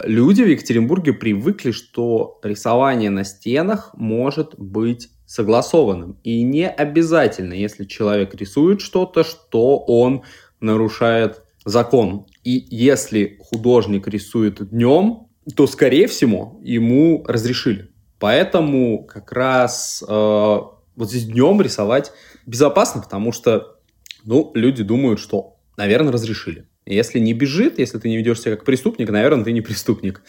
Люди 0.05 0.43
в 0.43 0.49
Екатеринбурге 0.49 1.13
привыкли, 1.13 1.73
что 1.73 2.39
рисование 2.43 3.11
на 3.11 3.25
стенах 3.25 3.91
может 3.95 4.55
быть 4.57 5.11
согласованным. 5.27 6.19
И 6.23 6.43
не 6.43 6.69
обязательно, 6.69 7.55
если 7.55 7.85
человек 7.85 8.35
рисует 8.35 8.81
что-то, 8.81 9.25
что 9.25 9.79
он 9.79 10.23
нарушает 10.61 11.43
закон. 11.65 12.27
И 12.45 12.67
если 12.71 13.39
художник 13.41 14.09
рисует 14.09 14.71
днем, 14.71 15.30
то, 15.53 15.67
скорее 15.67 16.07
всего, 16.07 16.59
ему 16.63 17.25
разрешили. 17.27 17.91
Поэтому 18.19 19.05
как 19.05 19.33
раз 19.33 20.05
э, 20.07 20.13
вот 20.13 21.09
здесь 21.09 21.25
днем 21.25 21.61
рисовать 21.63 22.13
безопасно, 22.47 23.01
потому 23.01 23.33
что 23.33 23.79
ну, 24.25 24.51
люди 24.55 24.83
думают, 24.83 25.19
что, 25.19 25.57
наверное, 25.77 26.13
разрешили. 26.13 26.67
Если 26.85 27.19
не 27.19 27.33
бежит, 27.33 27.79
если 27.79 27.99
ты 27.99 28.09
не 28.09 28.17
ведешь 28.17 28.41
себя 28.41 28.57
как 28.57 28.65
преступник, 28.65 29.11
наверное, 29.11 29.45
ты 29.45 29.53
не 29.53 29.61
преступник. 29.61 30.23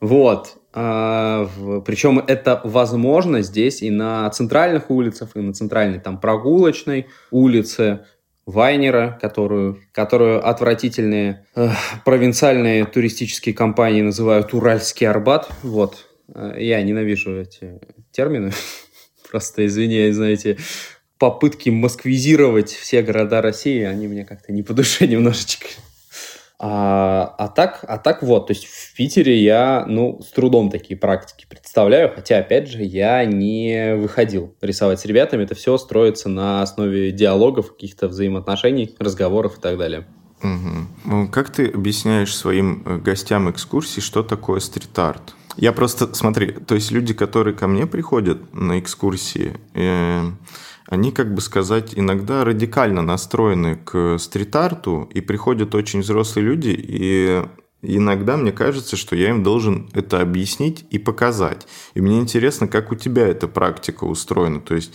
Вот. 0.00 0.56
А, 0.72 1.48
причем 1.86 2.18
это 2.18 2.60
возможно 2.64 3.42
здесь 3.42 3.82
и 3.82 3.90
на 3.90 4.28
центральных 4.30 4.90
улицах, 4.90 5.30
и 5.34 5.40
на 5.40 5.52
центральной 5.54 6.00
там 6.00 6.20
прогулочной 6.20 7.06
улице. 7.30 8.06
Вайнера, 8.46 9.18
которую, 9.20 9.80
которую 9.92 10.46
отвратительные 10.46 11.46
э, 11.54 11.70
провинциальные 12.04 12.84
туристические 12.84 13.54
компании 13.54 14.02
называют 14.02 14.52
Уральский 14.52 15.06
Арбат. 15.08 15.48
Вот. 15.62 16.06
Э, 16.34 16.54
я 16.58 16.82
ненавижу 16.82 17.40
эти 17.40 17.80
термины. 18.12 18.52
Просто 19.30 19.66
извиняюсь, 19.66 20.16
знаете. 20.16 20.58
попытки 21.18 21.70
москвизировать 21.70 22.70
все 22.70 23.02
города 23.02 23.40
России, 23.40 23.82
они 23.82 24.08
мне 24.08 24.24
как-то 24.24 24.52
не 24.52 24.62
по 24.62 24.74
душе 24.74 25.06
немножечко. 25.08 25.66
А, 26.58 27.34
а, 27.36 27.48
так, 27.48 27.84
а 27.88 27.98
так 27.98 28.22
вот, 28.22 28.46
то 28.46 28.52
есть 28.52 28.66
в 28.66 28.94
Питере 28.94 29.42
я, 29.42 29.84
ну, 29.88 30.20
с 30.22 30.30
трудом 30.30 30.70
такие 30.70 30.96
практики 30.96 31.46
представляю, 31.48 32.12
хотя, 32.14 32.38
опять 32.38 32.68
же, 32.68 32.84
я 32.84 33.24
не 33.24 33.96
выходил 33.96 34.54
рисовать 34.60 35.00
с 35.00 35.04
ребятами, 35.04 35.42
это 35.42 35.56
все 35.56 35.76
строится 35.78 36.28
на 36.28 36.62
основе 36.62 37.10
диалогов, 37.10 37.72
каких-то 37.72 38.06
взаимоотношений, 38.06 38.94
разговоров 39.00 39.58
и 39.58 39.60
так 39.60 39.76
далее. 39.78 40.06
Угу. 40.42 41.28
Как 41.32 41.50
ты 41.50 41.66
объясняешь 41.66 42.34
своим 42.34 42.82
э, 42.84 42.98
гостям 42.98 43.50
экскурсии, 43.50 44.00
что 44.00 44.22
такое 44.22 44.60
стрит-арт? 44.60 45.34
Я 45.56 45.72
просто, 45.72 46.14
смотри, 46.14 46.52
то 46.52 46.74
есть 46.74 46.90
люди, 46.90 47.14
которые 47.14 47.54
ко 47.54 47.66
мне 47.66 47.86
приходят 47.86 48.52
на 48.52 48.78
экскурсии, 48.78 49.56
э, 49.74 50.22
они, 50.86 51.12
как 51.12 51.34
бы 51.34 51.40
сказать, 51.40 51.92
иногда 51.96 52.44
радикально 52.44 53.02
настроены 53.02 53.76
к 53.76 54.18
стрит-арту, 54.18 55.08
и 55.12 55.20
приходят 55.20 55.74
очень 55.74 56.00
взрослые 56.00 56.46
люди, 56.46 56.74
и 56.76 57.44
иногда 57.82 58.36
мне 58.36 58.52
кажется, 58.52 58.96
что 58.96 59.16
я 59.16 59.30
им 59.30 59.42
должен 59.42 59.88
это 59.94 60.20
объяснить 60.20 60.84
и 60.90 60.98
показать. 60.98 61.66
И 61.94 62.00
мне 62.00 62.18
интересно, 62.18 62.68
как 62.68 62.92
у 62.92 62.96
тебя 62.96 63.26
эта 63.26 63.48
практика 63.48 64.04
устроена. 64.04 64.60
То 64.60 64.74
есть, 64.74 64.92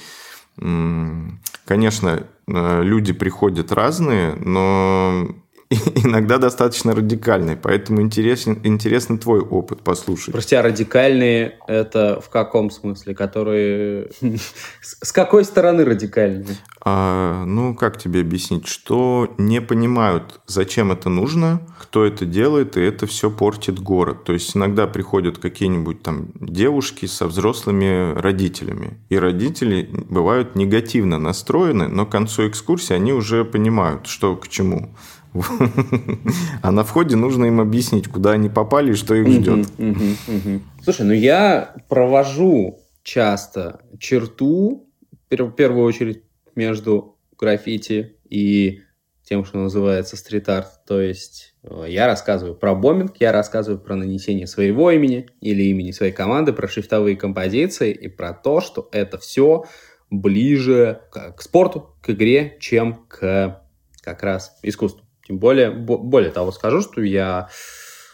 конечно, 1.65 2.23
э, 2.47 2.83
люди 2.83 3.13
приходят 3.13 3.71
разные, 3.71 4.35
но 4.35 5.27
иногда 6.03 6.39
достаточно 6.39 6.95
радикальный, 6.95 7.55
поэтому 7.55 8.01
интересен, 8.01 8.59
интересно 8.63 9.19
твой 9.19 9.39
опыт 9.39 9.81
послушать. 9.81 10.31
Прости, 10.31 10.55
а 10.55 10.63
радикальные 10.63 11.59
это 11.67 12.19
в 12.21 12.29
каком 12.29 12.71
смысле? 12.71 13.13
Которые... 13.13 14.09
С 14.81 15.11
какой 15.11 15.45
стороны 15.45 15.85
радикальные? 15.85 16.57
А, 16.81 17.45
ну, 17.45 17.75
как 17.75 17.99
тебе 17.99 18.21
объяснить? 18.21 18.67
Что 18.67 19.31
не 19.37 19.61
понимают, 19.61 20.39
зачем 20.47 20.91
это 20.91 21.09
нужно, 21.09 21.61
кто 21.79 22.03
это 22.03 22.25
делает, 22.25 22.75
и 22.75 22.81
это 22.81 23.05
все 23.05 23.29
портит 23.29 23.79
город. 23.79 24.23
То 24.23 24.33
есть 24.33 24.57
иногда 24.57 24.87
приходят 24.87 25.37
какие-нибудь 25.37 26.01
там 26.01 26.29
девушки 26.39 27.05
со 27.05 27.27
взрослыми 27.27 28.17
родителями, 28.19 28.97
и 29.09 29.19
родители 29.19 29.87
бывают 30.09 30.55
негативно 30.55 31.19
настроены, 31.19 31.87
но 31.87 32.07
к 32.07 32.11
концу 32.11 32.47
экскурсии 32.47 32.93
они 32.93 33.13
уже 33.13 33.45
понимают, 33.45 34.07
что 34.07 34.35
к 34.35 34.47
чему. 34.47 34.95
А 36.61 36.71
на 36.71 36.83
входе 36.83 37.15
нужно 37.15 37.45
им 37.45 37.59
объяснить, 37.61 38.07
куда 38.07 38.31
они 38.31 38.49
попали 38.49 38.91
и 38.91 38.95
что 38.95 39.15
их 39.15 39.27
ждет. 39.27 39.67
Слушай, 40.83 41.05
ну 41.05 41.13
я 41.13 41.75
провожу 41.87 42.79
часто 43.03 43.81
черту, 43.99 44.89
в 45.29 45.51
первую 45.51 45.85
очередь, 45.85 46.23
между 46.55 47.17
граффити 47.37 48.17
и 48.29 48.81
тем, 49.23 49.45
что 49.45 49.59
называется 49.59 50.17
стрит-арт. 50.17 50.85
То 50.87 50.99
есть 50.99 51.53
э, 51.63 51.85
я 51.87 52.07
рассказываю 52.07 52.55
про 52.55 52.73
бомбинг, 52.73 53.17
я 53.19 53.31
рассказываю 53.31 53.79
про 53.79 53.95
нанесение 53.95 54.47
своего 54.47 54.89
имени 54.89 55.27
или 55.39 55.63
имени 55.63 55.91
своей 55.91 56.11
команды, 56.11 56.51
про 56.51 56.67
шрифтовые 56.67 57.15
композиции 57.15 57.91
и 57.91 58.07
про 58.07 58.33
то, 58.33 58.59
что 58.59 58.89
это 58.91 59.19
все 59.19 59.65
ближе 60.09 61.01
к, 61.11 61.33
к 61.33 61.41
спорту, 61.43 61.95
к 62.01 62.09
игре, 62.09 62.57
чем 62.59 63.05
к 63.07 63.61
как 64.01 64.23
раз 64.23 64.57
искусству. 64.63 65.05
Тем 65.29 65.37
более, 65.37 65.69
более 65.69 66.31
того 66.31 66.51
скажу, 66.51 66.81
что 66.81 67.03
я 67.03 67.49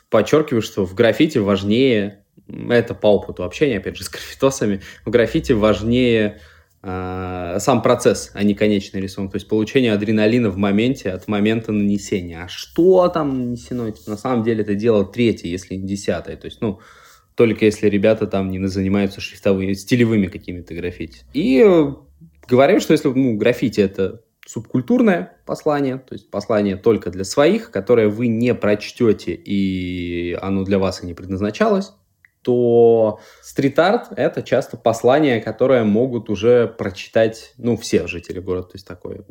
подчеркиваю, 0.10 0.62
что 0.62 0.86
в 0.86 0.94
граффити 0.94 1.38
важнее, 1.38 2.26
это 2.70 2.94
по 2.94 3.08
опыту 3.08 3.46
общения, 3.46 3.78
опять 3.78 3.96
же, 3.96 4.04
с 4.04 4.10
граффитосами, 4.12 4.82
в 5.06 5.10
граффити 5.10 5.54
важнее 5.54 6.42
э, 6.84 7.58
сам 7.60 7.82
процесс, 7.82 8.32
а 8.34 8.44
не 8.44 8.54
конечный 8.54 9.00
рисунок. 9.00 9.32
То 9.32 9.38
есть 9.38 9.48
получение 9.48 9.94
адреналина 9.94 10.50
в 10.50 10.58
моменте, 10.58 11.10
от 11.10 11.30
момента 11.30 11.72
нанесения. 11.72 12.44
А 12.44 12.48
что 12.50 13.08
там 13.08 13.46
нанесено? 13.46 13.94
На 14.08 14.18
самом 14.18 14.44
деле 14.44 14.64
это 14.64 14.76
дело 14.76 15.06
третье, 15.06 15.48
если 15.48 15.76
не 15.76 15.88
десятое. 15.88 16.36
То 16.36 16.48
есть, 16.48 16.60
ну, 16.60 16.82
только 17.36 17.64
если 17.64 17.88
ребята 17.88 18.28
там 18.28 18.52
не 18.52 18.68
занимаются 18.68 19.22
шрифтовыми, 19.22 19.72
стилевыми 19.72 20.28
какими-то 20.28 20.74
граффити. 20.74 21.22
И 21.34 21.66
говорю, 22.46 22.82
что 22.82 22.92
если 22.92 23.08
ну, 23.08 23.38
граффити 23.38 23.80
это 23.80 24.25
субкультурное 24.46 25.38
послание, 25.46 25.98
то 25.98 26.14
есть 26.14 26.30
послание 26.30 26.78
только 26.78 27.10
для 27.10 27.24
своих, 27.24 27.72
которое 27.72 28.10
вы 28.10 28.28
не 28.28 28.54
прочтете 28.54 29.34
и 29.34 30.38
оно 30.40 30.64
для 30.64 30.78
вас 30.78 31.04
и 31.04 31.06
не 31.06 31.14
предназначалось, 31.14 31.94
то 32.44 33.20
стрит-арт— 33.42 34.10
это 34.16 34.44
часто 34.44 34.78
послание, 34.78 35.42
которое 35.42 35.84
могут 35.84 36.30
уже 36.30 36.68
прочитать, 36.68 37.54
ну, 37.58 37.76
все 37.76 38.06
жители 38.06 38.40
города. 38.40 38.68
То 38.68 38.76
есть 38.76 38.88
такой 38.88 39.26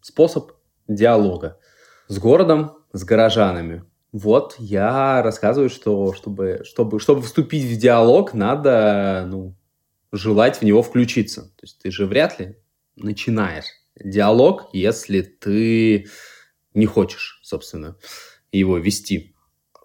способ 0.00 0.52
диалога 0.86 1.58
с 2.06 2.16
городом, 2.18 2.78
с 2.92 3.02
горожанами. 3.02 3.82
Вот 4.12 4.54
я 4.58 5.20
рассказываю, 5.22 5.68
что 5.68 6.12
чтобы, 6.12 6.62
чтобы, 6.64 7.00
чтобы 7.00 7.22
вступить 7.22 7.64
в 7.64 7.76
диалог, 7.76 8.34
надо 8.34 9.24
ну, 9.26 9.56
желать 10.12 10.58
в 10.58 10.62
него 10.62 10.82
включиться. 10.82 11.42
То 11.42 11.62
есть 11.62 11.82
ты 11.82 11.90
же 11.90 12.06
вряд 12.06 12.38
ли 12.38 12.56
начинаешь 12.94 13.83
диалог, 14.02 14.68
если 14.72 15.22
ты 15.22 16.06
не 16.74 16.86
хочешь, 16.86 17.40
собственно, 17.42 17.96
его 18.52 18.78
вести. 18.78 19.34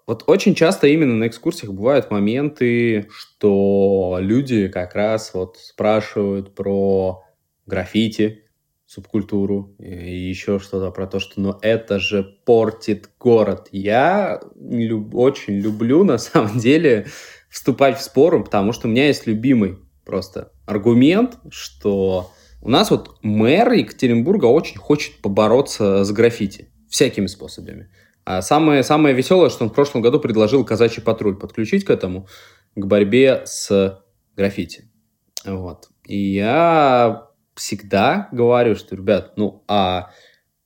Вот 0.06 0.24
очень 0.26 0.54
часто 0.54 0.88
именно 0.88 1.14
на 1.14 1.28
экскурсиях 1.28 1.72
бывают 1.72 2.10
моменты, 2.10 3.08
что 3.10 4.16
люди 4.20 4.68
как 4.68 4.94
раз 4.94 5.32
вот 5.34 5.56
спрашивают 5.58 6.54
про 6.54 7.22
граффити, 7.66 8.44
субкультуру 8.90 9.76
и 9.78 10.28
еще 10.28 10.58
что-то 10.58 10.90
про 10.90 11.06
то, 11.06 11.20
что 11.20 11.40
ну 11.40 11.56
это 11.62 12.00
же 12.00 12.24
портит 12.44 13.08
город. 13.20 13.68
Я 13.70 14.40
люб, 14.56 15.14
очень 15.14 15.54
люблю 15.54 16.02
на 16.02 16.18
самом 16.18 16.58
деле 16.58 17.06
вступать 17.48 17.96
в 17.96 18.02
споры, 18.02 18.42
потому 18.42 18.72
что 18.72 18.88
у 18.88 18.90
меня 18.90 19.06
есть 19.06 19.28
любимый 19.28 19.78
просто 20.04 20.50
аргумент, 20.66 21.38
что 21.50 22.32
у 22.62 22.68
нас 22.68 22.90
вот 22.90 23.16
мэр 23.22 23.72
Екатеринбурга 23.72 24.46
очень 24.46 24.78
хочет 24.78 25.20
побороться 25.22 26.04
с 26.04 26.12
граффити 26.12 26.68
всякими 26.88 27.26
способами. 27.26 27.90
А 28.24 28.42
самое, 28.42 28.82
самое 28.82 29.14
веселое, 29.14 29.48
что 29.48 29.64
он 29.64 29.70
в 29.70 29.74
прошлом 29.74 30.02
году 30.02 30.20
предложил 30.20 30.64
казачий 30.64 31.02
патруль 31.02 31.36
подключить 31.36 31.84
к 31.84 31.90
этому, 31.90 32.28
к 32.74 32.84
борьбе 32.84 33.42
с 33.44 34.02
граффити. 34.36 34.90
Вот. 35.44 35.88
И 36.04 36.34
я 36.34 37.28
всегда 37.54 38.28
говорю, 38.32 38.76
что, 38.76 38.94
ребят, 38.94 39.32
ну, 39.36 39.64
а 39.68 40.10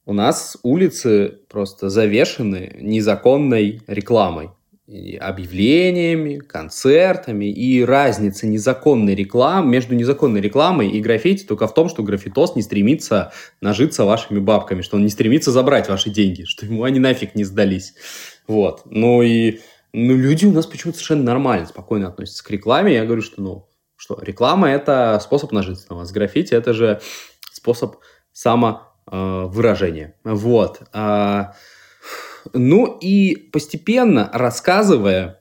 у 0.04 0.12
нас 0.12 0.56
улицы 0.62 1.40
просто 1.48 1.90
завешены 1.90 2.76
незаконной 2.80 3.82
рекламой 3.86 4.50
объявлениями, 4.86 6.38
концертами 6.38 7.46
и 7.46 7.82
разница 7.82 8.46
незаконной 8.46 9.14
рекламы 9.14 9.70
между 9.70 9.94
незаконной 9.94 10.42
рекламой 10.42 10.90
и 10.90 11.00
граффити 11.00 11.44
только 11.44 11.66
в 11.66 11.72
том, 11.72 11.88
что 11.88 12.02
граффитос 12.02 12.54
не 12.54 12.60
стремится 12.60 13.32
нажиться 13.62 14.04
вашими 14.04 14.40
бабками, 14.40 14.82
что 14.82 14.96
он 14.96 15.02
не 15.02 15.08
стремится 15.08 15.52
забрать 15.52 15.88
ваши 15.88 16.10
деньги, 16.10 16.44
что 16.46 16.66
ему 16.66 16.84
они 16.84 17.00
нафиг 17.00 17.34
не 17.34 17.44
сдались. 17.44 17.94
Вот. 18.46 18.82
Ну 18.84 19.22
и 19.22 19.60
ну, 19.94 20.14
люди 20.16 20.44
у 20.44 20.52
нас 20.52 20.66
почему-то 20.66 20.98
совершенно 20.98 21.24
нормально, 21.24 21.66
спокойно 21.66 22.08
относятся 22.08 22.44
к 22.44 22.50
рекламе. 22.50 22.94
Я 22.94 23.06
говорю, 23.06 23.22
что 23.22 23.40
ну 23.40 23.68
что 23.96 24.18
реклама 24.20 24.68
это 24.68 25.18
способ 25.22 25.52
нажиться 25.52 25.86
на 25.88 25.96
вас. 25.96 26.12
Граффити 26.12 26.52
это 26.52 26.74
же 26.74 27.00
способ 27.52 27.96
самовыражения. 28.32 30.16
Вот. 30.24 30.82
А, 30.92 31.54
ну 32.52 32.98
и 33.00 33.36
постепенно 33.36 34.30
рассказывая 34.32 35.40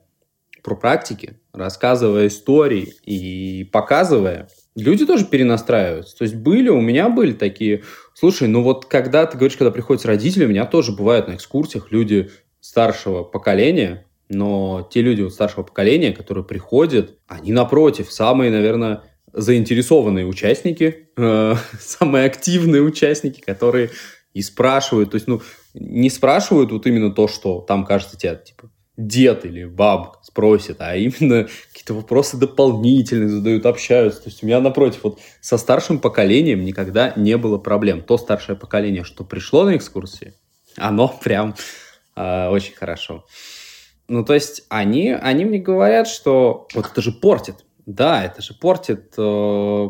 про 0.63 0.75
практики, 0.75 1.37
рассказывая 1.51 2.27
истории 2.27 2.93
и 3.05 3.69
показывая, 3.71 4.47
люди 4.75 5.05
тоже 5.05 5.25
перенастраиваются. 5.25 6.17
То 6.17 6.23
есть 6.23 6.35
были, 6.35 6.69
у 6.69 6.81
меня 6.81 7.09
были 7.09 7.33
такие, 7.33 7.83
слушай, 8.13 8.47
ну 8.47 8.63
вот 8.63 8.85
когда 8.85 9.25
ты 9.25 9.37
говоришь, 9.37 9.57
когда 9.57 9.71
приходят 9.71 10.01
с 10.01 10.05
родителями, 10.05 10.47
у 10.47 10.51
меня 10.51 10.65
тоже 10.65 10.93
бывают 10.93 11.27
на 11.27 11.35
экскурсиях 11.35 11.91
люди 11.91 12.31
старшего 12.61 13.23
поколения, 13.23 14.05
но 14.29 14.87
те 14.89 15.01
люди 15.01 15.21
вот 15.21 15.33
старшего 15.33 15.63
поколения, 15.63 16.13
которые 16.13 16.45
приходят, 16.45 17.17
они 17.27 17.51
напротив, 17.51 18.11
самые, 18.11 18.51
наверное, 18.51 19.03
заинтересованные 19.33 20.25
участники, 20.25 21.09
э, 21.17 21.55
самые 21.79 22.25
активные 22.25 22.81
участники, 22.81 23.41
которые 23.41 23.89
и 24.33 24.41
спрашивают, 24.41 25.11
то 25.11 25.15
есть, 25.15 25.27
ну, 25.27 25.41
не 25.73 26.09
спрашивают 26.09 26.71
вот 26.71 26.85
именно 26.85 27.11
то, 27.11 27.27
что 27.27 27.61
там, 27.61 27.85
кажется, 27.85 28.17
тебя, 28.17 28.35
типа, 28.35 28.69
дед 28.95 29.45
или 29.45 29.65
бабка 29.65 30.19
спросит, 30.23 30.77
а 30.79 30.95
именно 30.95 31.47
какие-то 31.71 31.93
вопросы 31.93 32.37
дополнительные 32.37 33.29
задают, 33.29 33.65
общаются. 33.65 34.23
То 34.23 34.29
есть 34.29 34.43
у 34.43 34.45
меня, 34.45 34.59
напротив, 34.59 35.01
вот 35.03 35.19
со 35.41 35.57
старшим 35.57 35.99
поколением 35.99 36.63
никогда 36.63 37.13
не 37.15 37.37
было 37.37 37.57
проблем. 37.57 38.01
То 38.01 38.17
старшее 38.17 38.55
поколение, 38.55 39.03
что 39.03 39.23
пришло 39.23 39.63
на 39.63 39.75
экскурсии, 39.75 40.33
оно 40.77 41.07
прям 41.23 41.55
э, 42.15 42.47
очень 42.49 42.75
хорошо. 42.75 43.25
Ну, 44.07 44.23
то 44.23 44.33
есть 44.33 44.63
они, 44.69 45.11
они 45.11 45.45
мне 45.45 45.59
говорят, 45.59 46.07
что 46.07 46.67
вот 46.73 46.85
это 46.91 47.01
же 47.01 47.11
портит. 47.11 47.65
Да, 47.85 48.23
это 48.23 48.41
же 48.41 48.53
портит. 48.53 49.13
Э, 49.17 49.89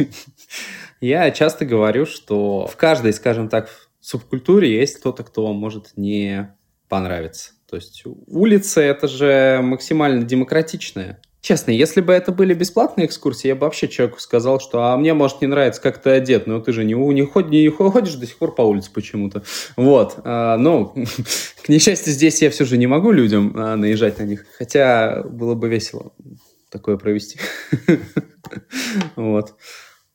Я 1.00 1.30
часто 1.32 1.64
говорю, 1.64 2.06
что 2.06 2.68
в 2.68 2.76
каждой, 2.76 3.12
скажем 3.12 3.48
так, 3.48 3.68
субкультуре 4.02 4.74
есть 4.74 4.98
кто-то, 4.98 5.24
кто 5.24 5.46
вам 5.46 5.56
может 5.56 5.92
не 5.96 6.54
понравиться. 6.88 7.52
То 7.68 7.76
есть 7.76 8.02
улица— 8.26 8.80
это 8.82 9.08
же 9.08 9.60
максимально 9.62 10.24
демократичная. 10.24 11.22
Честно, 11.42 11.72
если 11.72 12.00
бы 12.00 12.12
это 12.12 12.30
были 12.30 12.54
бесплатные 12.54 13.06
экскурсии, 13.06 13.48
я 13.48 13.56
бы 13.56 13.62
вообще 13.62 13.88
человеку 13.88 14.20
сказал, 14.20 14.60
что 14.60 14.84
а 14.84 14.96
мне, 14.96 15.12
может, 15.12 15.40
не 15.40 15.48
нравится, 15.48 15.80
как 15.80 16.00
ты 16.00 16.10
одет, 16.10 16.46
но 16.46 16.60
ты 16.60 16.72
же 16.72 16.84
не, 16.84 16.94
не, 16.94 17.22
ход, 17.22 17.48
не 17.48 17.68
ходишь 17.68 18.14
до 18.14 18.26
сих 18.26 18.36
пор 18.36 18.54
по 18.54 18.62
улице 18.62 18.92
почему-то. 18.92 19.42
Вот. 19.76 20.18
А, 20.22 20.56
но, 20.56 20.94
к 21.62 21.68
несчастью, 21.68 22.12
здесь 22.12 22.40
я 22.42 22.50
все 22.50 22.64
же 22.64 22.76
не 22.76 22.86
могу 22.86 23.10
людям 23.10 23.54
а, 23.56 23.74
наезжать 23.74 24.20
на 24.20 24.22
них. 24.22 24.46
Хотя 24.56 25.24
было 25.24 25.56
бы 25.56 25.68
весело 25.68 26.12
такое 26.70 26.96
провести. 26.96 27.38
Вот. 29.16 29.54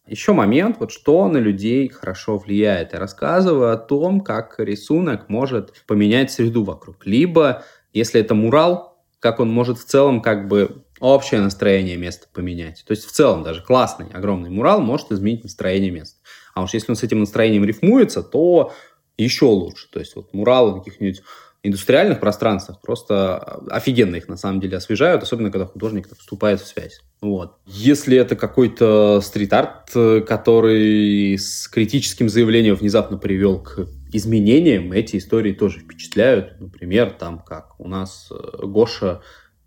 Еще 0.07 0.31
момент, 0.31 0.77
вот 0.79 0.91
что 0.91 1.27
на 1.27 1.37
людей 1.37 1.89
хорошо 1.89 2.37
влияет. 2.37 2.93
Я 2.93 2.99
рассказываю 2.99 3.73
о 3.73 3.77
том, 3.77 4.21
как 4.21 4.55
рисунок 4.57 5.27
может 5.27 5.73
поменять 5.85 6.31
среду 6.31 6.63
вокруг. 6.63 7.05
Либо, 7.05 7.63
если 7.93 8.21
это 8.21 8.33
мурал, 8.33 9.03
как 9.19 9.39
он 9.39 9.49
может 9.51 9.77
в 9.77 9.85
целом 9.85 10.21
как 10.21 10.47
бы 10.47 10.83
общее 10.99 11.41
настроение 11.41 11.97
места 11.97 12.27
поменять. 12.31 12.83
То 12.87 12.91
есть 12.91 13.05
в 13.05 13.11
целом 13.11 13.43
даже 13.43 13.61
классный, 13.61 14.07
огромный 14.13 14.49
мурал 14.49 14.79
может 14.79 15.11
изменить 15.11 15.43
настроение 15.43 15.91
места. 15.91 16.17
А 16.53 16.63
уж 16.63 16.73
если 16.73 16.91
он 16.91 16.95
с 16.95 17.03
этим 17.03 17.19
настроением 17.19 17.65
рифмуется, 17.65 18.23
то 18.23 18.71
еще 19.17 19.45
лучше. 19.45 19.89
То 19.91 19.99
есть 19.99 20.15
вот 20.15 20.33
муралы 20.33 20.79
каких-нибудь 20.79 21.21
индустриальных 21.63 22.19
пространствах 22.19 22.79
просто 22.81 23.37
офигенно 23.69 24.15
их 24.15 24.27
на 24.27 24.37
самом 24.37 24.59
деле 24.59 24.77
освежают, 24.77 25.23
особенно 25.23 25.51
когда 25.51 25.65
художник 25.65 26.07
вступает 26.17 26.61
в 26.61 26.67
связь. 26.67 27.01
Вот. 27.21 27.57
Если 27.65 28.17
это 28.17 28.35
какой-то 28.35 29.21
стрит-арт, 29.21 30.25
который 30.27 31.37
с 31.37 31.67
критическим 31.67 32.29
заявлением 32.29 32.75
внезапно 32.75 33.17
привел 33.17 33.61
к 33.61 33.87
изменениям, 34.11 34.91
эти 34.91 35.17
истории 35.17 35.53
тоже 35.53 35.79
впечатляют. 35.79 36.59
Например, 36.59 37.11
там 37.11 37.39
как 37.39 37.79
у 37.79 37.87
нас 37.87 38.29
э, 38.31 38.65
Гоша 38.65 39.21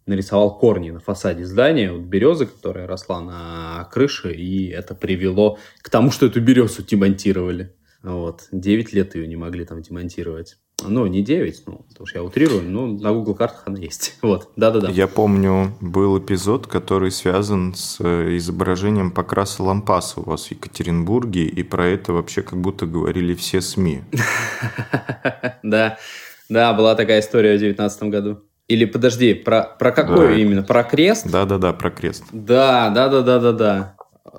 нарисовал 0.06 0.58
корни 0.58 0.90
на 0.90 1.00
фасаде 1.00 1.44
здания, 1.44 1.92
вот 1.92 2.02
березы, 2.02 2.46
которая 2.46 2.86
росла 2.86 3.20
на 3.20 3.88
крыше, 3.92 4.32
и 4.32 4.68
это 4.68 4.94
привело 4.94 5.58
к 5.82 5.90
тому, 5.90 6.10
что 6.10 6.26
эту 6.26 6.40
березу 6.40 6.82
демонтировали. 6.82 7.74
Вот. 8.02 8.48
Девять 8.50 8.92
лет 8.92 9.14
ее 9.14 9.26
не 9.26 9.36
могли 9.36 9.64
там 9.64 9.82
демонтировать. 9.82 10.56
Ну, 10.86 11.06
не 11.06 11.22
9, 11.22 11.62
ну, 11.66 11.84
потому 11.88 12.06
что 12.06 12.18
я 12.18 12.24
утрирую, 12.24 12.62
но 12.62 12.86
на 12.86 13.12
Google 13.12 13.34
картах 13.34 13.62
она 13.66 13.78
есть. 13.78 14.16
Вот, 14.22 14.50
да-да-да. 14.56 14.90
Я 14.90 15.08
помню, 15.08 15.72
был 15.80 16.18
эпизод, 16.18 16.66
который 16.66 17.10
связан 17.10 17.74
с 17.74 17.96
э, 18.00 18.36
изображением 18.36 19.10
покраса 19.10 19.62
лампаса 19.62 20.20
у 20.20 20.24
вас 20.24 20.46
в 20.46 20.50
Екатеринбурге, 20.52 21.44
и 21.44 21.62
про 21.62 21.86
это 21.86 22.12
вообще 22.12 22.42
как 22.42 22.60
будто 22.60 22.86
говорили 22.86 23.34
все 23.34 23.60
СМИ. 23.60 24.02
Да, 25.62 25.98
да, 26.48 26.72
была 26.72 26.94
такая 26.94 27.20
история 27.20 27.56
в 27.56 27.58
2019 27.58 28.02
году. 28.04 28.40
Или 28.70 28.84
подожди, 28.84 29.34
про, 29.34 29.62
про 29.62 29.90
какой 29.90 30.28
да. 30.28 30.34
именно? 30.34 30.62
Про 30.62 30.84
крест? 30.84 31.28
Да-да-да, 31.28 31.72
про 31.72 31.90
крест. 31.90 32.24
Да, 32.32 32.90
да-да-да-да-да. 32.90 33.96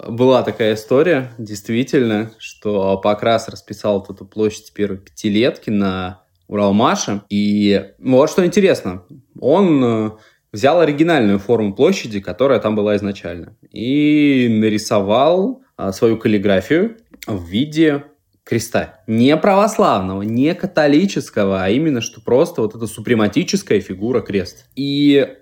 Была 0.08 0.42
такая 0.44 0.76
история, 0.76 1.34
действительно, 1.38 2.32
что 2.38 2.98
Покрас 2.98 3.50
расписал 3.50 4.00
вот 4.00 4.10
эту 4.10 4.26
площадь 4.26 4.74
первой 4.74 5.00
пятилетки 5.00 5.70
на 5.70 6.21
Уралмаше. 6.52 7.22
И 7.30 7.92
вот 8.00 8.30
что 8.30 8.46
интересно, 8.46 9.04
он 9.40 9.84
э, 9.84 10.12
взял 10.52 10.82
оригинальную 10.82 11.40
форму 11.40 11.74
площади, 11.74 12.20
которая 12.20 12.60
там 12.60 12.76
была 12.76 12.98
изначально, 12.98 13.56
и 13.72 14.48
нарисовал 14.50 15.64
а, 15.78 15.94
свою 15.94 16.18
каллиграфию 16.18 16.98
в 17.26 17.46
виде 17.46 18.04
креста. 18.44 19.02
Не 19.08 19.38
православного, 19.38 20.24
не 20.24 20.54
католического, 20.54 21.64
а 21.64 21.70
именно, 21.70 22.02
что 22.02 22.22
просто 22.22 22.62
вот 22.62 22.76
эта 22.76 22.86
супрематическая 22.86 23.80
фигура 23.80 24.22
крест. 24.22 24.66
И 24.76 25.36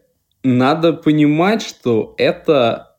надо 0.44 0.94
понимать, 0.94 1.64
что 1.64 2.14
это, 2.18 2.98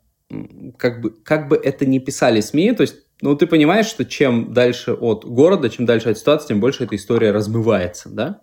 как 0.77 1.01
бы, 1.01 1.11
как 1.11 1.49
бы 1.49 1.57
это 1.57 1.87
ни 1.87 2.01
писали 2.01 2.40
СМИ, 2.40 2.73
то 2.73 2.81
есть 2.81 2.96
ну, 3.22 3.37
ты 3.37 3.46
понимаешь, 3.46 3.87
что 3.87 4.04
чем 4.04 4.52
дальше 4.52 4.94
от 4.94 5.24
города, 5.24 5.68
чем 5.68 5.87
дальше 5.87 6.11
от 6.11 6.18
ситуации, 6.18 6.48
тем 6.48 6.61
больше 6.61 6.85
эта 6.85 6.96
история 6.96 7.33
размывается, 7.33 8.09
да? 8.09 8.40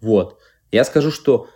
Вот. 0.00 0.38
Я 0.70 0.84
скажу, 0.84 1.10
что 1.10 1.48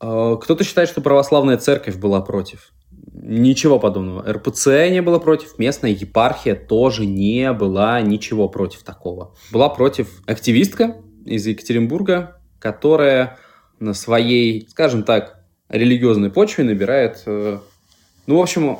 э, 0.00 0.36
кто-то 0.40 0.64
считает, 0.64 0.88
что 0.88 1.00
православная 1.00 1.58
церковь 1.58 1.96
была 1.96 2.20
против. 2.20 2.72
Ничего 3.12 3.78
подобного. 3.78 4.30
РПЦ 4.32 4.90
не 4.90 5.02
было 5.02 5.18
против, 5.18 5.58
местная 5.58 5.90
епархия 5.90 6.54
тоже 6.54 7.04
не 7.04 7.52
была 7.52 8.00
ничего 8.00 8.48
против 8.48 8.84
такого. 8.84 9.34
Была 9.50 9.68
против 9.68 10.22
активистка 10.26 10.96
из 11.26 11.46
Екатеринбурга, 11.46 12.40
которая 12.58 13.38
на 13.80 13.92
своей, 13.92 14.66
скажем 14.70 15.02
так, 15.02 15.44
религиозной 15.68 16.30
почве 16.30 16.64
набирает... 16.64 17.22
Э, 17.26 17.58
ну, 18.26 18.38
в 18.38 18.40
общем, 18.42 18.78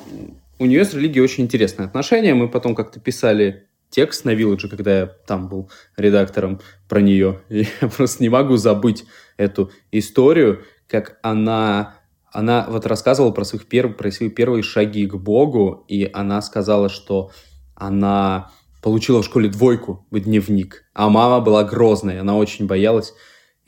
у 0.58 0.66
нее 0.66 0.84
с 0.84 0.94
религией 0.94 1.22
очень 1.22 1.44
интересное 1.44 1.86
отношение. 1.86 2.34
Мы 2.34 2.48
потом 2.48 2.74
как-то 2.74 3.00
писали 3.00 3.68
текст 3.90 4.24
на 4.24 4.34
Village, 4.34 4.68
когда 4.68 4.98
я 4.98 5.06
там 5.06 5.48
был 5.48 5.70
редактором 5.96 6.60
про 6.88 7.00
нее. 7.00 7.40
И 7.48 7.66
я 7.80 7.88
просто 7.88 8.22
не 8.22 8.28
могу 8.28 8.56
забыть 8.56 9.04
эту 9.36 9.70
историю, 9.92 10.64
как 10.86 11.18
она, 11.22 11.94
она 12.32 12.66
вот 12.68 12.86
рассказывала 12.86 13.30
про, 13.30 13.44
своих 13.44 13.66
перв, 13.68 13.96
про 13.96 14.10
свои 14.10 14.30
первые 14.30 14.62
шаги 14.62 15.06
к 15.06 15.14
Богу, 15.14 15.84
и 15.88 16.10
она 16.12 16.42
сказала, 16.42 16.88
что 16.88 17.30
она 17.74 18.50
получила 18.82 19.22
в 19.22 19.24
школе 19.24 19.48
двойку 19.48 20.06
в 20.10 20.18
дневник, 20.18 20.84
а 20.94 21.08
мама 21.08 21.40
была 21.40 21.64
грозная, 21.64 22.20
она 22.20 22.36
очень 22.36 22.66
боялась. 22.66 23.12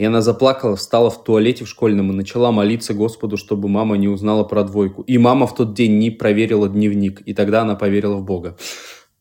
И 0.00 0.04
она 0.06 0.22
заплакала, 0.22 0.76
встала 0.76 1.10
в 1.10 1.22
туалете 1.22 1.66
в 1.66 1.68
школьном 1.68 2.10
и 2.10 2.14
начала 2.14 2.52
молиться 2.52 2.94
Господу, 2.94 3.36
чтобы 3.36 3.68
мама 3.68 3.98
не 3.98 4.08
узнала 4.08 4.44
про 4.44 4.64
двойку. 4.64 5.02
И 5.02 5.18
мама 5.18 5.46
в 5.46 5.54
тот 5.54 5.74
день 5.74 5.98
не 5.98 6.10
проверила 6.10 6.70
дневник, 6.70 7.20
и 7.26 7.34
тогда 7.34 7.60
она 7.60 7.74
поверила 7.74 8.14
в 8.14 8.24
Бога. 8.24 8.56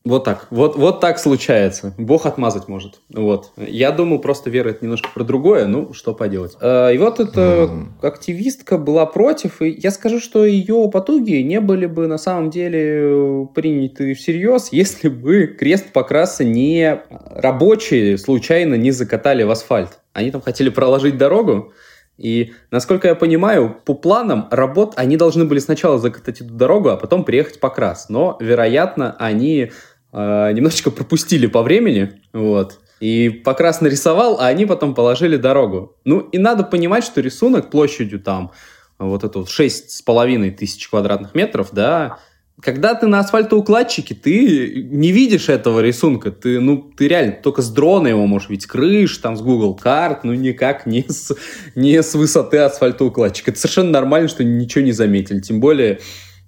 Вот 0.05 0.23
так. 0.23 0.47
Вот, 0.49 0.77
вот 0.77 1.01
так 1.01 1.19
случается. 1.19 1.93
Бог 1.97 2.25
отмазать 2.25 2.69
может. 2.69 3.01
Вот. 3.09 3.51
Я 3.57 3.91
думал, 3.91 4.19
просто 4.19 4.49
вера 4.49 4.69
это 4.69 4.79
немножко 4.83 5.09
про 5.13 5.25
другое. 5.25 5.67
Ну, 5.67 5.93
что 5.93 6.13
поделать. 6.13 6.55
А, 6.61 6.89
и 6.89 6.97
вот 6.97 7.19
эта 7.19 7.69
активистка 8.01 8.77
была 8.77 9.05
против. 9.05 9.61
И 9.61 9.69
я 9.69 9.91
скажу, 9.91 10.21
что 10.21 10.45
ее 10.45 10.89
потуги 10.91 11.35
не 11.41 11.59
были 11.59 11.85
бы 11.85 12.07
на 12.07 12.17
самом 12.17 12.49
деле 12.49 13.47
приняты 13.53 14.13
всерьез, 14.13 14.69
если 14.71 15.09
бы 15.09 15.47
крест 15.47 15.91
покраса 15.91 16.45
не 16.45 17.01
рабочие 17.09 18.17
случайно 18.17 18.75
не 18.75 18.91
закатали 18.91 19.43
в 19.43 19.51
асфальт. 19.51 19.99
Они 20.13 20.31
там 20.31 20.41
хотели 20.41 20.69
проложить 20.69 21.17
дорогу, 21.17 21.73
и, 22.19 22.53
насколько 22.69 23.07
я 23.07 23.15
понимаю, 23.15 23.77
по 23.85 23.93
планам 23.93 24.49
работ 24.51 24.93
они 24.97 25.15
должны 25.15 25.45
были 25.45 25.59
сначала 25.59 25.97
закатать 25.97 26.41
эту 26.41 26.53
дорогу, 26.53 26.89
а 26.89 26.97
потом 26.97 27.23
приехать 27.23 27.61
покрас. 27.61 28.09
Но, 28.09 28.35
вероятно, 28.41 29.15
они 29.19 29.71
э, 30.11 30.51
немножечко 30.53 30.91
пропустили 30.91 31.47
по 31.47 31.61
времени, 31.61 32.21
вот. 32.33 32.79
И 32.99 33.29
покрас 33.29 33.81
нарисовал, 33.81 34.39
а 34.39 34.47
они 34.47 34.65
потом 34.65 34.93
положили 34.93 35.37
дорогу. 35.37 35.95
Ну, 36.03 36.19
и 36.19 36.37
надо 36.37 36.63
понимать, 36.63 37.05
что 37.05 37.21
рисунок 37.21 37.69
площадью 37.69 38.19
там 38.19 38.51
вот 38.97 39.23
это 39.23 39.39
вот 39.39 39.49
шесть 39.49 39.91
с 39.91 40.01
половиной 40.01 40.51
тысяч 40.51 40.89
квадратных 40.89 41.33
метров, 41.33 41.69
да, 41.71 42.19
когда 42.61 42.93
ты 42.93 43.07
на 43.07 43.19
асфальтоукладчике, 43.19 44.15
ты 44.15 44.83
не 44.83 45.11
видишь 45.11 45.49
этого 45.49 45.79
рисунка. 45.79 46.31
Ты, 46.31 46.59
ну, 46.59 46.91
ты 46.95 47.07
реально 47.07 47.37
только 47.41 47.61
с 47.61 47.69
дрона 47.69 48.07
его 48.07 48.25
можешь 48.27 48.49
видеть. 48.49 48.67
Крыш, 48.67 49.17
там, 49.17 49.37
с 49.37 49.41
Google 49.41 49.75
карт, 49.75 50.23
ну, 50.23 50.33
никак 50.33 50.85
не 50.85 51.05
с, 51.07 51.33
не 51.75 52.01
с 52.01 52.15
высоты 52.15 52.57
асфальтоукладчика. 52.57 53.51
Это 53.51 53.59
совершенно 53.59 53.91
нормально, 53.91 54.27
что 54.27 54.43
ничего 54.43 54.83
не 54.83 54.91
заметили. 54.91 55.39
Тем 55.39 55.61
более, 55.61 55.99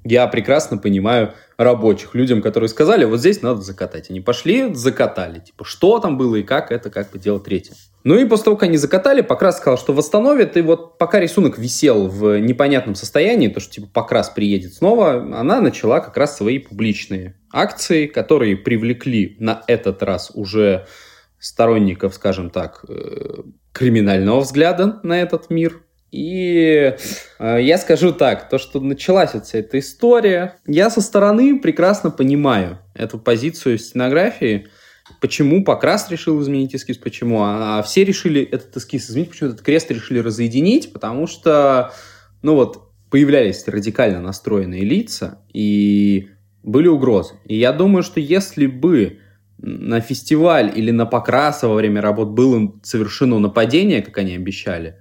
я 0.04 0.28
прекрасно 0.28 0.78
понимаю 0.78 1.34
рабочих, 1.63 2.15
людям, 2.15 2.41
которые 2.41 2.69
сказали, 2.69 3.06
вот 3.06 3.19
здесь 3.19 3.41
надо 3.41 3.62
закатать. 3.62 4.10
Они 4.10 4.21
пошли, 4.21 4.74
закатали. 4.74 5.39
Типа, 5.39 5.63
что 5.63 6.00
там 6.00 6.17
было 6.17 6.38
и 6.38 6.43
как, 6.43 6.71
это 6.71 6.89
как 6.89 7.12
бы 7.12 7.19
дело 7.19 7.39
третье. 7.39 7.76
Ну 8.04 8.15
и 8.15 8.26
после 8.26 8.45
того, 8.45 8.58
как 8.58 8.69
они 8.69 8.78
закатали, 8.78 9.21
Покрас 9.21 9.58
сказал, 9.58 9.78
что 9.78 9.93
восстановит, 9.93 10.58
и 10.58 10.62
вот 10.62 10.97
пока 10.97 11.19
рисунок 11.19 11.58
висел 11.60 12.08
в 12.08 12.39
непонятном 12.39 12.95
состоянии, 12.95 13.47
то, 13.47 13.60
что 13.60 13.74
типа 13.74 13.88
Покрас 13.93 14.30
приедет 14.30 14.74
снова, 14.74 15.13
она 15.13 15.62
начала 15.62 16.00
как 16.00 16.17
раз 16.17 16.36
свои 16.36 16.58
публичные 16.58 17.36
акции, 17.54 18.08
которые 18.08 18.58
привлекли 18.58 19.36
на 19.39 19.63
этот 19.67 20.02
раз 20.02 20.32
уже 20.34 20.88
сторонников, 21.38 22.15
скажем 22.15 22.50
так, 22.50 22.86
э, 22.88 23.43
криминального 23.71 24.39
взгляда 24.39 25.00
на 25.04 25.21
этот 25.21 25.50
мир. 25.50 25.84
И 26.12 26.93
э, 27.39 27.62
я 27.62 27.78
скажу 27.78 28.12
так, 28.12 28.50
то, 28.50 28.58
что 28.58 28.82
началась 28.82 29.32
вся 29.32 29.60
эта 29.60 29.80
история, 29.80 30.58
я 30.67 30.89
со 30.89 31.00
стороны 31.00 31.60
прекрасно 31.60 32.12
понимаю 32.12 32.80
эту 32.93 33.17
позицию 33.17 33.78
стенографии, 33.80 34.67
почему 35.21 35.63
Покрас 35.63 36.12
решил 36.12 36.41
изменить 36.41 36.76
эскиз, 36.76 36.97
почему, 36.97 37.43
а, 37.43 37.80
а 37.80 37.84
все 37.84 38.04
решили 38.04 38.41
этот 38.43 38.76
эскиз 38.76 39.10
изменить, 39.10 39.30
почему 39.30 39.50
этот 39.52 39.62
крест 39.62 39.89
решили 39.89 40.19
разъединить, 40.19 40.91
потому 40.91 41.28
что, 41.28 41.93
ну 42.41 42.56
вот, 42.56 42.91
появлялись 43.10 43.65
радикально 43.67 44.21
настроенные 44.21 44.84
лица, 44.84 45.39
и 45.54 46.30
были 46.63 46.88
угрозы. 46.88 47.36
И 47.45 47.58
я 47.58 47.71
думаю, 47.71 48.04
что 48.04 48.19
если 48.19 48.67
бы 48.67 49.19
на 49.58 50.02
фестиваль 50.02 50.71
или 50.76 50.91
на 50.91 51.06
Покраса 51.06 51.67
во 51.67 51.76
время 51.76 52.02
работ 52.02 52.30
было 52.30 52.74
совершено 52.84 53.39
нападение, 53.39 54.02
как 54.02 54.17
они 54.17 54.36
обещали, 54.36 54.95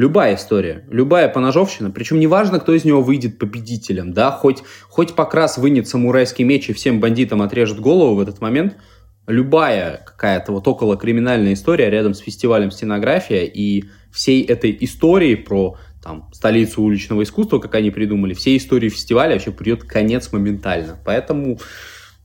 любая 0.00 0.36
история, 0.36 0.82
любая 0.88 1.28
поножовщина, 1.28 1.90
причем 1.90 2.18
неважно, 2.20 2.58
кто 2.58 2.72
из 2.72 2.86
него 2.86 3.02
выйдет 3.02 3.38
победителем, 3.38 4.14
да, 4.14 4.30
хоть, 4.30 4.62
хоть 4.88 5.14
Покрас 5.14 5.58
вынет 5.58 5.88
самурайский 5.88 6.42
меч 6.42 6.70
и 6.70 6.72
всем 6.72 7.00
бандитам 7.00 7.42
отрежет 7.42 7.80
голову 7.80 8.14
в 8.14 8.20
этот 8.20 8.40
момент, 8.40 8.78
любая 9.26 10.02
какая-то 10.06 10.52
вот 10.52 10.66
около 10.66 10.96
криминальная 10.96 11.52
история 11.52 11.90
рядом 11.90 12.14
с 12.14 12.20
фестивалем 12.20 12.70
стенография 12.70 13.44
и 13.44 13.84
всей 14.10 14.42
этой 14.42 14.74
истории 14.80 15.34
про 15.34 15.76
там, 16.02 16.30
столицу 16.32 16.82
уличного 16.82 17.22
искусства, 17.22 17.58
как 17.58 17.74
они 17.74 17.90
придумали, 17.90 18.32
всей 18.32 18.56
истории 18.56 18.88
фестиваля 18.88 19.34
вообще 19.34 19.50
придет 19.50 19.84
конец 19.84 20.32
моментально. 20.32 20.98
Поэтому, 21.04 21.58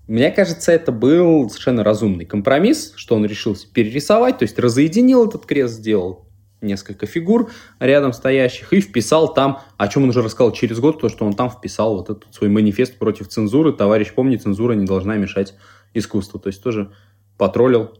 мне 0.07 0.31
кажется, 0.31 0.71
это 0.71 0.93
был 0.93 1.49
совершенно 1.49 1.83
разумный 1.83 2.23
компромисс, 2.23 2.93
что 2.95 3.15
он 3.15 3.25
решился 3.25 3.67
перерисовать, 3.69 4.37
то 4.37 4.43
есть 4.43 4.57
разоединил 4.57 5.27
этот 5.27 5.45
крест, 5.45 5.73
сделал 5.73 6.24
несколько 6.65 7.05
фигур 7.05 7.51
рядом 7.79 8.13
стоящих 8.13 8.73
и 8.73 8.81
вписал 8.81 9.33
там, 9.33 9.61
о 9.77 9.87
чем 9.87 10.03
он 10.03 10.09
уже 10.09 10.21
рассказал 10.21 10.51
через 10.51 10.79
год, 10.79 10.99
то, 10.99 11.09
что 11.09 11.25
он 11.25 11.33
там 11.33 11.49
вписал 11.49 11.97
вот 11.97 12.09
этот 12.09 12.33
свой 12.33 12.49
манифест 12.49 12.97
против 12.97 13.27
цензуры. 13.27 13.73
Товарищ, 13.73 14.13
помни, 14.13 14.37
цензура 14.37 14.73
не 14.73 14.85
должна 14.85 15.15
мешать 15.15 15.55
искусству. 15.93 16.39
То 16.39 16.47
есть 16.47 16.61
тоже 16.61 16.91
потроллил, 17.37 17.91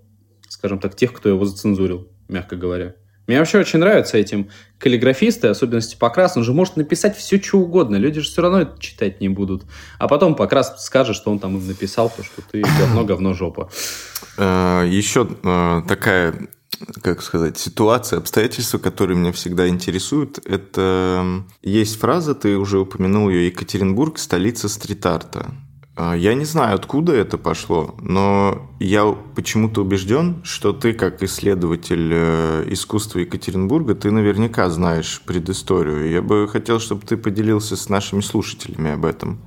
скажем 0.50 0.80
так, 0.80 0.96
тех, 0.96 1.14
кто 1.14 1.30
его 1.30 1.46
зацензурил, 1.46 2.08
мягко 2.28 2.56
говоря. 2.56 2.96
Мне 3.28 3.40
вообще 3.40 3.60
очень 3.60 3.80
нравятся 3.80 4.18
этим 4.18 4.50
каллиграфисты, 4.78 5.48
особенности 5.48 5.96
Покрас. 5.98 6.38
Он 6.38 6.44
же 6.44 6.54
может 6.54 6.78
написать 6.78 7.18
все, 7.18 7.42
что 7.42 7.58
угодно. 7.58 7.96
Люди 7.96 8.22
же 8.22 8.30
все 8.30 8.44
равно 8.44 8.62
это 8.62 8.80
читать 8.80 9.20
не 9.20 9.30
будут. 9.30 9.64
А 9.98 10.08
потом 10.08 10.36
Покрас 10.36 10.84
скажет, 10.86 11.16
что 11.16 11.32
он 11.32 11.40
там 11.40 11.58
им 11.58 11.68
написал, 11.68 12.12
то, 12.16 12.24
что 12.24 12.42
ты 12.52 12.62
говно, 12.62 13.04
говно, 13.04 13.34
жопа. 13.34 13.70
Э, 14.38 14.86
Еще 14.88 15.28
э, 15.44 15.82
такая, 15.88 16.36
как 17.02 17.22
сказать, 17.22 17.58
ситуация, 17.58 18.20
обстоятельства, 18.20 18.78
которые 18.78 19.18
меня 19.18 19.32
всегда 19.32 19.68
интересуют. 19.68 20.40
Это 20.46 21.44
есть 21.62 22.00
фраза, 22.00 22.36
ты 22.36 22.58
уже 22.58 22.80
упомянул 22.80 23.30
ее, 23.30 23.48
Екатеринбург, 23.48 24.18
столица 24.20 24.70
стрит-арта. 24.70 25.52
А, 25.98 26.14
я 26.14 26.34
не 26.34 26.44
знаю, 26.44 26.76
откуда 26.76 27.14
это 27.14 27.38
пошло, 27.38 27.96
но 28.02 28.70
я 28.80 29.16
почему-то 29.36 29.82
убежден, 29.82 30.42
что 30.44 30.74
ты, 30.74 30.94
как 30.94 31.24
исследователь 31.24 32.12
э, 32.14 32.66
искусства 32.68 33.20
Екатеринбурга, 33.20 33.96
ты 33.96 34.12
наверняка 34.12 34.70
знаешь 34.70 35.22
предысторию. 35.26 36.10
Я 36.10 36.22
бы 36.22 36.50
хотел, 36.50 36.80
чтобы 36.80 37.06
ты 37.06 37.16
поделился 37.16 37.78
с 37.78 37.88
нашими 37.88 38.20
слушателями 38.20 38.92
об 38.92 39.06
этом. 39.06 39.40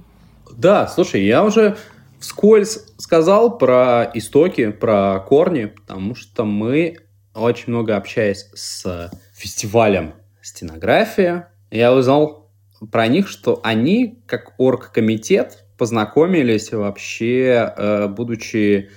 Да, 0.57 0.87
слушай, 0.89 1.23
я 1.23 1.45
уже 1.45 1.77
вскользь 2.19 2.81
сказал 2.97 3.59
про 3.59 4.11
истоки, 4.15 4.71
про 4.71 5.21
корни, 5.21 5.67
потому 5.67 6.15
что 6.15 6.47
мы 6.47 6.97
очень 7.41 7.73
много 7.73 7.97
общаясь 7.97 8.49
с 8.55 9.11
фестивалем 9.33 10.15
стенография, 10.43 11.51
я 11.71 11.93
узнал 11.93 12.51
про 12.91 13.07
них, 13.09 13.29
что 13.29 13.61
они, 13.63 14.23
как 14.27 14.55
оргкомитет, 14.59 15.65
познакомились 15.77 16.73
вообще, 16.73 17.73
э, 17.77 18.09
будучи 18.09 18.91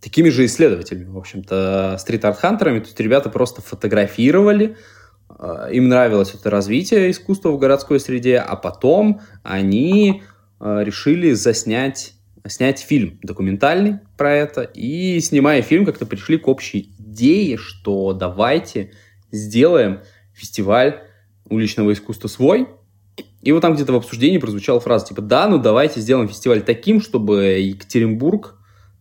такими 0.00 0.30
же 0.30 0.46
исследователями, 0.46 1.10
в 1.10 1.18
общем-то, 1.18 1.96
стрит-арт-хантерами. 1.98 2.80
То 2.80 2.86
есть 2.86 3.00
ребята 3.00 3.28
просто 3.30 3.62
фотографировали, 3.62 4.76
э, 5.28 5.68
им 5.72 5.88
нравилось 5.88 6.34
это 6.34 6.50
развитие 6.50 7.10
искусства 7.10 7.50
в 7.50 7.58
городской 7.58 8.00
среде, 8.00 8.38
а 8.38 8.56
потом 8.56 9.20
они 9.42 10.22
э, 10.60 10.84
решили 10.84 11.32
заснять 11.32 12.14
снять 12.46 12.80
фильм 12.80 13.18
документальный 13.22 13.98
про 14.16 14.34
это, 14.34 14.62
и 14.62 15.20
снимая 15.20 15.62
фильм, 15.62 15.84
как-то 15.84 16.06
пришли 16.06 16.38
к 16.38 16.48
общей 16.48 16.94
идее, 16.98 17.56
что 17.56 18.12
давайте 18.12 18.92
сделаем 19.30 20.00
фестиваль 20.34 21.02
уличного 21.48 21.92
искусства 21.92 22.28
свой, 22.28 22.68
и 23.42 23.52
вот 23.52 23.60
там 23.60 23.74
где-то 23.74 23.92
в 23.92 23.96
обсуждении 23.96 24.38
прозвучала 24.38 24.80
фраза 24.80 25.06
типа 25.06 25.22
«Да, 25.22 25.48
ну 25.48 25.58
давайте 25.58 26.00
сделаем 26.00 26.28
фестиваль 26.28 26.62
таким, 26.62 27.00
чтобы 27.00 27.58
Екатеринбург 27.58 28.56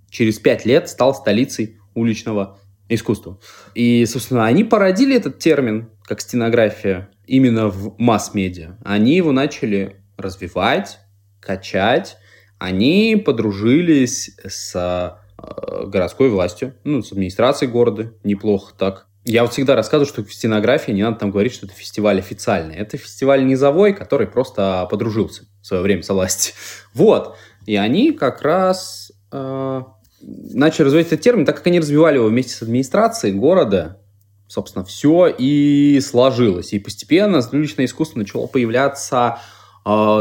через 0.09 0.39
пять 0.39 0.65
лет 0.65 0.89
стал 0.89 1.13
столицей 1.13 1.77
уличного 1.93 2.57
искусства». 2.87 3.39
И, 3.75 4.05
собственно, 4.05 4.45
они 4.45 4.63
породили 4.63 5.15
этот 5.15 5.39
термин 5.39 5.89
как 6.03 6.21
стенография 6.21 7.09
именно 7.27 7.67
в 7.67 7.95
масс-медиа. 7.99 8.77
Они 8.83 9.15
его 9.15 9.31
начали 9.31 9.97
развивать, 10.17 10.99
качать. 11.39 12.17
Они 12.59 13.15
подружились 13.15 14.31
с 14.45 14.75
э, 14.75 15.85
городской 15.87 16.29
властью, 16.29 16.75
ну, 16.83 17.01
с 17.01 17.11
администрацией 17.11 17.71
города, 17.71 18.13
неплохо 18.23 18.73
так. 18.77 19.07
Я 19.23 19.43
вот 19.43 19.53
всегда 19.53 19.75
рассказываю, 19.75 20.07
что 20.07 20.23
в 20.23 20.33
стенографии 20.33 20.91
не 20.91 21.03
надо 21.03 21.19
там 21.19 21.31
говорить, 21.31 21.53
что 21.53 21.65
это 21.65 21.75
фестиваль 21.75 22.19
официальный. 22.19 22.75
Это 22.75 22.97
фестиваль 22.97 23.45
низовой, 23.45 23.93
который 23.93 24.27
просто 24.27 24.87
подружился 24.89 25.43
в 25.61 25.67
свое 25.67 25.81
время 25.83 26.03
со 26.03 26.13
властью. 26.13 26.53
Вот. 26.93 27.35
И 27.65 27.75
они 27.75 28.11
как 28.11 28.41
раз 28.41 29.11
э, 29.31 29.81
начали 30.21 30.85
развивать 30.85 31.07
этот 31.07 31.21
термин, 31.21 31.45
так 31.45 31.57
как 31.57 31.67
они 31.67 31.79
развивали 31.79 32.15
его 32.15 32.27
вместе 32.27 32.53
с 32.53 32.61
администрацией 32.61 33.33
города, 33.33 34.01
собственно, 34.47 34.83
все 34.83 35.27
и 35.27 35.99
сложилось. 36.01 36.73
И 36.73 36.79
постепенно 36.79 37.41
уличное 37.51 37.85
искусство 37.85 38.19
начало 38.19 38.47
появляться 38.47 39.39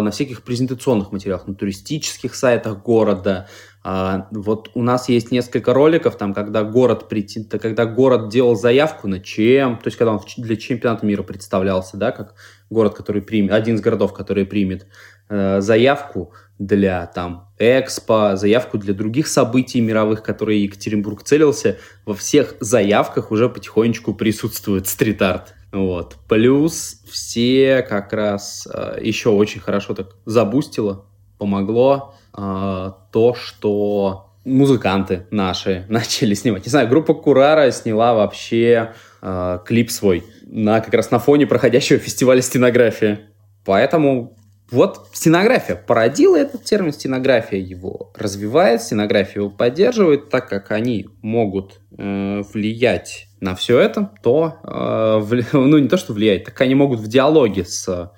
на 0.00 0.10
всяких 0.10 0.42
презентационных 0.42 1.12
материалах, 1.12 1.46
на 1.46 1.54
туристических 1.54 2.34
сайтах 2.34 2.82
города, 2.82 3.48
а, 3.90 4.28
вот 4.32 4.70
у 4.74 4.82
нас 4.82 5.08
есть 5.08 5.30
несколько 5.30 5.72
роликов, 5.72 6.16
там, 6.16 6.34
когда 6.34 6.62
город, 6.62 7.08
прийти, 7.08 7.44
когда 7.44 7.86
город 7.86 8.28
делал 8.28 8.54
заявку 8.54 9.08
на 9.08 9.20
чем, 9.20 9.76
то 9.76 9.86
есть 9.86 9.96
когда 9.96 10.12
он 10.12 10.20
для 10.36 10.56
чемпионата 10.56 11.06
мира 11.06 11.22
представлялся, 11.22 11.96
да, 11.96 12.10
как 12.10 12.34
город, 12.68 12.94
который 12.94 13.22
примет, 13.22 13.52
один 13.52 13.76
из 13.76 13.80
городов, 13.80 14.12
который 14.12 14.44
примет 14.44 14.86
э, 15.28 15.60
заявку 15.60 16.32
для 16.58 17.06
там 17.06 17.48
экспо, 17.58 18.36
заявку 18.36 18.78
для 18.78 18.92
других 18.92 19.28
событий 19.28 19.80
мировых, 19.80 20.22
которые 20.22 20.64
Екатеринбург 20.64 21.22
целился, 21.22 21.78
во 22.04 22.14
всех 22.14 22.56
заявках 22.60 23.30
уже 23.30 23.48
потихонечку 23.48 24.12
присутствует 24.12 24.88
стрит-арт. 24.88 25.54
Вот. 25.72 26.16
Плюс 26.28 27.02
все 27.10 27.82
как 27.82 28.12
раз 28.12 28.66
э, 28.72 28.98
еще 29.02 29.30
очень 29.30 29.60
хорошо 29.60 29.94
так 29.94 30.16
забустило, 30.24 31.04
помогло 31.38 32.14
э, 32.36 32.92
то, 33.12 33.34
что 33.34 34.32
музыканты 34.44 35.26
наши 35.30 35.84
начали 35.88 36.34
снимать. 36.34 36.64
Не 36.64 36.70
знаю, 36.70 36.88
группа 36.88 37.14
Курара 37.14 37.70
сняла 37.70 38.14
вообще 38.14 38.94
э, 39.20 39.58
клип 39.64 39.90
свой 39.90 40.24
на 40.46 40.80
как 40.80 40.94
раз 40.94 41.10
на 41.10 41.18
фоне 41.18 41.46
проходящего 41.46 41.98
фестиваля 41.98 42.40
стенография. 42.40 43.30
Поэтому 43.64 44.38
вот 44.70 45.08
стенография 45.12 45.76
породила 45.76 46.36
этот 46.36 46.64
термин, 46.64 46.92
стенография 46.92 47.58
его 47.58 48.12
развивает, 48.14 48.82
стенография 48.82 49.42
его 49.42 49.50
поддерживает, 49.50 50.30
так 50.30 50.48
как 50.48 50.70
они 50.70 51.08
могут 51.22 51.80
э, 51.96 52.42
влиять 52.52 53.27
на 53.40 53.54
все 53.54 53.78
это, 53.78 54.10
то, 54.22 54.58
э, 54.62 55.42
ну 55.52 55.78
не 55.78 55.88
то, 55.88 55.96
что 55.96 56.12
влиять, 56.12 56.44
так 56.44 56.60
они 56.60 56.74
могут 56.74 57.00
в 57.00 57.08
диалоге 57.08 57.64
с 57.64 57.88
э, 57.88 58.08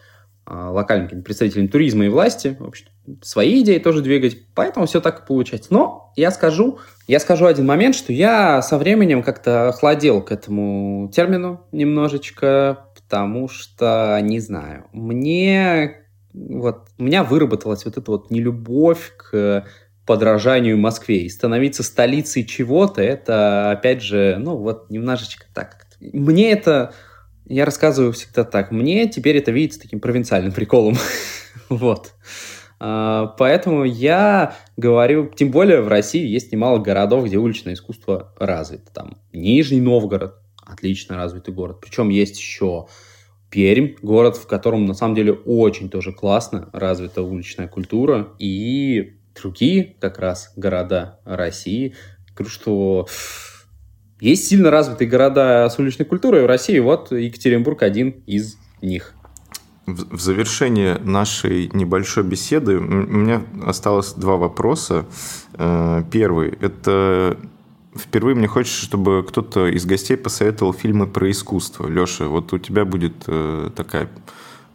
локальными 0.47 1.23
представителями 1.23 1.69
туризма 1.69 2.07
и 2.07 2.09
власти, 2.09 2.57
в 2.59 2.65
общем 2.65 2.87
свои 3.23 3.63
идеи 3.63 3.79
тоже 3.79 4.03
двигать, 4.03 4.37
поэтому 4.55 4.87
все 4.87 5.01
так 5.01 5.23
и 5.23 5.27
получается. 5.27 5.73
Но 5.73 6.13
я 6.17 6.31
скажу, 6.31 6.79
я 7.07 7.21
скажу 7.21 7.47
один 7.47 7.67
момент, 7.67 7.95
что 7.95 8.13
я 8.13 8.63
со 8.63 8.79
временем 8.79 9.23
как-то 9.23 9.69
охладел 9.69 10.23
к 10.23 10.33
этому 10.33 11.11
термину 11.13 11.67
немножечко, 11.73 12.87
потому 12.95 13.49
что, 13.49 14.19
не 14.23 14.41
знаю, 14.41 14.87
мне 14.93 16.05
вот, 16.33 16.89
у 16.99 17.03
меня 17.03 17.25
выработалась 17.25 17.85
вот 17.85 17.97
эта 17.97 18.11
вот 18.11 18.31
нелюбовь 18.31 19.13
к 19.17 19.65
подражанию 20.07 20.79
Москве. 20.79 21.23
И 21.23 21.29
становиться 21.29 21.83
столицей 21.83 22.45
чего-то, 22.45 23.03
это, 23.03 23.71
опять 23.71 24.03
же, 24.03 24.37
ну 24.39 24.57
вот 24.57 24.91
немножечко 24.91 25.47
так. 25.55 25.87
Мне 26.01 26.51
это, 26.51 26.93
я 27.47 27.65
рассказываю 27.65 28.13
всегда 28.13 28.45
так, 28.45 28.71
мне 28.71 29.09
теперь 29.09 29.37
это 29.37 29.51
видится 29.51 29.81
таким 29.81 30.01
провинциальным 30.01 30.53
приколом. 30.53 30.97
вот. 31.69 32.13
А, 32.79 33.27
поэтому 33.39 33.85
я 33.85 34.57
говорю, 34.77 35.29
тем 35.29 35.51
более 35.51 35.83
в 35.83 35.89
России 35.89 36.27
есть 36.27 36.51
немало 36.51 36.79
городов, 36.79 37.27
где 37.27 37.37
уличное 37.37 37.75
искусство 37.75 38.33
развито. 38.39 38.91
Там 38.93 39.19
Нижний 39.33 39.81
Новгород, 39.81 40.37
отлично 40.65 41.17
развитый 41.17 41.53
город. 41.53 41.79
Причем 41.83 42.09
есть 42.09 42.39
еще 42.39 42.87
Пермь, 43.51 43.97
город, 44.01 44.37
в 44.37 44.47
котором 44.47 44.87
на 44.87 44.95
самом 44.95 45.17
деле 45.17 45.33
очень 45.33 45.91
тоже 45.91 46.13
классно 46.13 46.71
развита 46.73 47.23
уличная 47.23 47.67
культура. 47.67 48.29
И 48.39 49.20
другие 49.43 49.97
как 50.01 50.19
раз 50.19 50.53
города 50.57 51.21
России. 51.25 51.95
Говорю, 52.35 52.51
что 52.51 53.09
есть 54.21 54.49
сильно 54.49 54.71
развитые 54.71 55.09
города 55.09 55.69
с 55.69 55.79
уличной 55.79 56.07
культурой 56.07 56.43
в 56.43 56.47
России. 56.47 56.79
Вот 56.79 57.11
Екатеринбург 57.11 57.83
один 57.83 58.23
из 58.27 58.57
них. 58.83 59.15
в 59.87 60.21
завершении 60.21 60.97
нашей 61.03 61.71
небольшой 61.73 62.23
беседы 62.25 62.77
у 62.77 62.81
меня 62.81 63.43
осталось 63.65 64.13
два 64.13 64.37
вопроса. 64.37 65.07
Э, 65.55 66.03
первый– 66.11 66.51
это 66.61 67.37
впервые 67.97 68.37
мне 68.37 68.47
хочется, 68.47 68.83
чтобы 68.85 69.25
кто-то 69.27 69.67
из 69.67 69.85
гостей 69.85 70.17
посоветовал 70.17 70.73
фильмы 70.73 71.07
про 71.07 71.31
искусство. 71.31 71.89
Леша, 71.89 72.27
вот 72.27 72.53
у 72.53 72.59
тебя 72.59 72.85
будет 72.85 73.25
э, 73.27 73.71
такая 73.75 74.09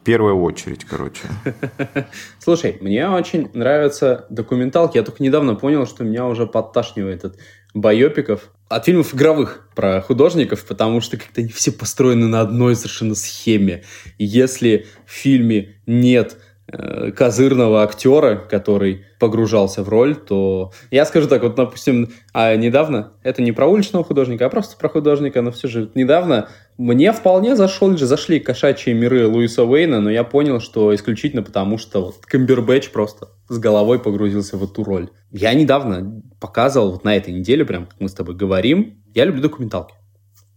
первая 0.05 0.35
очередь, 0.35 0.85
короче. 0.85 1.23
Слушай, 2.39 2.77
мне 2.79 3.09
очень 3.09 3.49
нравятся 3.53 4.25
документалки. 4.29 4.97
Я 4.97 5.03
только 5.03 5.21
недавно 5.21 5.55
понял, 5.55 5.85
что 5.85 6.03
меня 6.03 6.27
уже 6.27 6.45
подташнивает 6.47 7.25
от 7.25 7.37
байопиков, 7.73 8.51
от 8.69 8.85
фильмов 8.85 9.13
игровых 9.13 9.67
про 9.75 10.01
художников, 10.01 10.65
потому 10.65 11.01
что 11.01 11.17
как-то 11.17 11.41
они 11.41 11.49
все 11.49 11.71
построены 11.71 12.27
на 12.27 12.41
одной 12.41 12.75
совершенно 12.75 13.15
схеме. 13.15 13.83
Если 14.17 14.87
в 15.05 15.11
фильме 15.11 15.75
нет 15.85 16.37
козырного 17.15 17.83
актера, 17.83 18.35
который 18.35 19.05
погружался 19.19 19.83
в 19.83 19.89
роль, 19.89 20.15
то 20.15 20.71
я 20.89 21.05
скажу 21.05 21.27
так, 21.27 21.43
вот, 21.43 21.55
допустим, 21.55 22.09
а 22.33 22.55
недавно, 22.55 23.13
это 23.23 23.43
не 23.43 23.51
про 23.51 23.67
уличного 23.67 24.03
художника, 24.03 24.45
а 24.47 24.49
просто 24.49 24.75
про 24.75 24.89
художника, 24.89 25.41
но 25.41 25.51
все 25.51 25.67
же 25.67 25.91
недавно 25.93 26.49
мне 26.77 27.13
вполне 27.13 27.55
зашел, 27.55 27.95
зашли 27.95 28.39
кошачьи 28.39 28.93
миры 28.93 29.27
Луиса 29.27 29.63
Уэйна, 29.63 30.01
но 30.01 30.09
я 30.09 30.23
понял, 30.23 30.59
что 30.59 30.93
исключительно 30.93 31.43
потому, 31.43 31.77
что 31.77 32.03
вот 32.03 32.25
Камбербэтч 32.25 32.89
просто 32.89 33.29
с 33.47 33.59
головой 33.59 33.99
погрузился 33.99 34.57
в 34.57 34.63
эту 34.63 34.83
роль. 34.83 35.09
Я 35.31 35.53
недавно 35.53 36.23
показывал, 36.39 36.93
вот 36.93 37.03
на 37.03 37.15
этой 37.15 37.33
неделе, 37.33 37.63
прям 37.63 37.85
как 37.85 37.99
мы 37.99 38.09
с 38.09 38.13
тобой 38.13 38.35
говорим, 38.35 39.03
я 39.13 39.25
люблю 39.25 39.41
документалки. 39.41 39.93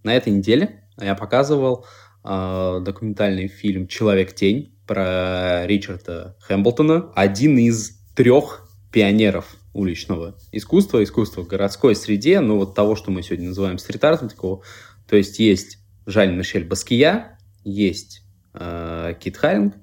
На 0.04 0.16
этой 0.16 0.32
неделе 0.32 0.84
я 0.98 1.14
показывал 1.14 1.84
э, 2.24 2.80
документальный 2.82 3.48
фильм 3.48 3.86
«Человек-тень», 3.86 4.74
про 4.88 5.66
Ричарда 5.66 6.34
Хэмблтона, 6.40 7.12
один 7.14 7.58
из 7.58 8.00
трех 8.16 8.68
пионеров 8.90 9.54
уличного 9.74 10.34
искусства, 10.50 11.04
искусства 11.04 11.42
в 11.42 11.46
городской 11.46 11.94
среде, 11.94 12.40
ну 12.40 12.56
вот 12.56 12.74
того, 12.74 12.96
что 12.96 13.12
мы 13.12 13.22
сегодня 13.22 13.48
называем 13.48 13.78
стрит-артом 13.78 14.30
такого. 14.30 14.62
То 15.06 15.14
есть 15.14 15.38
есть 15.38 15.78
Жаль 16.06 16.34
Мишель 16.34 16.64
Баския, 16.64 17.38
есть 17.62 18.22
э, 18.54 19.14
Кит 19.20 19.36
Харинг, 19.36 19.74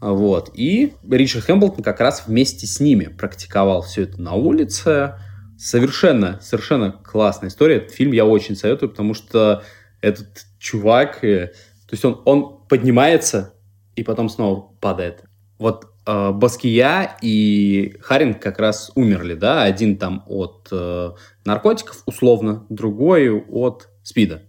вот, 0.00 0.50
и 0.54 0.94
Ричард 1.08 1.44
Хэмблтон 1.44 1.82
как 1.82 2.00
раз 2.00 2.24
вместе 2.26 2.66
с 2.66 2.80
ними 2.80 3.06
практиковал 3.06 3.82
все 3.82 4.04
это 4.04 4.22
на 4.22 4.34
улице. 4.34 5.16
Совершенно, 5.58 6.40
совершенно 6.40 6.90
классная 6.92 7.50
история. 7.50 7.76
Этот 7.76 7.90
фильм 7.90 8.12
я 8.12 8.24
очень 8.24 8.56
советую, 8.56 8.88
потому 8.88 9.12
что 9.12 9.62
этот 10.00 10.46
чувак, 10.58 11.22
э, 11.24 11.48
то 11.86 11.92
есть 11.92 12.04
он, 12.04 12.22
он 12.24 12.60
поднимается 12.68 13.54
и 13.96 14.02
потом 14.02 14.28
снова 14.28 14.72
падает. 14.80 15.24
Вот 15.58 15.86
э, 16.06 16.30
Баския 16.32 17.16
и 17.20 17.96
Харинг 18.00 18.40
как 18.40 18.58
раз 18.58 18.90
умерли, 18.94 19.34
да, 19.34 19.62
один 19.62 19.96
там 19.98 20.24
от 20.26 20.68
э, 20.72 21.10
наркотиков 21.44 22.02
условно, 22.06 22.66
другой 22.68 23.30
от 23.30 23.88
спида. 24.02 24.42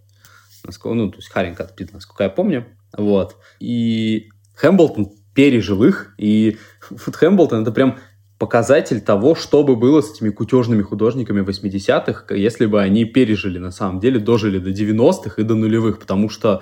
Насколько, 0.64 0.96
ну, 0.96 1.10
то 1.10 1.18
есть 1.18 1.28
Харинг 1.28 1.60
от 1.60 1.70
спида, 1.70 1.94
насколько 1.94 2.24
я 2.24 2.30
помню. 2.30 2.66
Вот. 2.96 3.36
И 3.60 4.30
Хэмблтон 4.54 5.12
пережил 5.34 5.82
их, 5.84 6.14
и 6.18 6.58
вот 6.90 7.16
Хэмблтон 7.16 7.62
это 7.62 7.72
прям 7.72 7.98
показатель 8.38 9.00
того, 9.00 9.36
что 9.36 9.62
бы 9.62 9.76
было 9.76 10.00
с 10.00 10.14
этими 10.14 10.30
кутежными 10.30 10.82
художниками 10.82 11.42
80-х, 11.42 12.34
если 12.34 12.66
бы 12.66 12.82
они 12.82 13.04
пережили, 13.04 13.58
на 13.58 13.70
самом 13.70 14.00
деле, 14.00 14.18
дожили 14.18 14.58
до 14.58 14.70
90-х 14.70 15.40
и 15.40 15.44
до 15.44 15.54
нулевых, 15.54 16.00
потому 16.00 16.28
что 16.28 16.60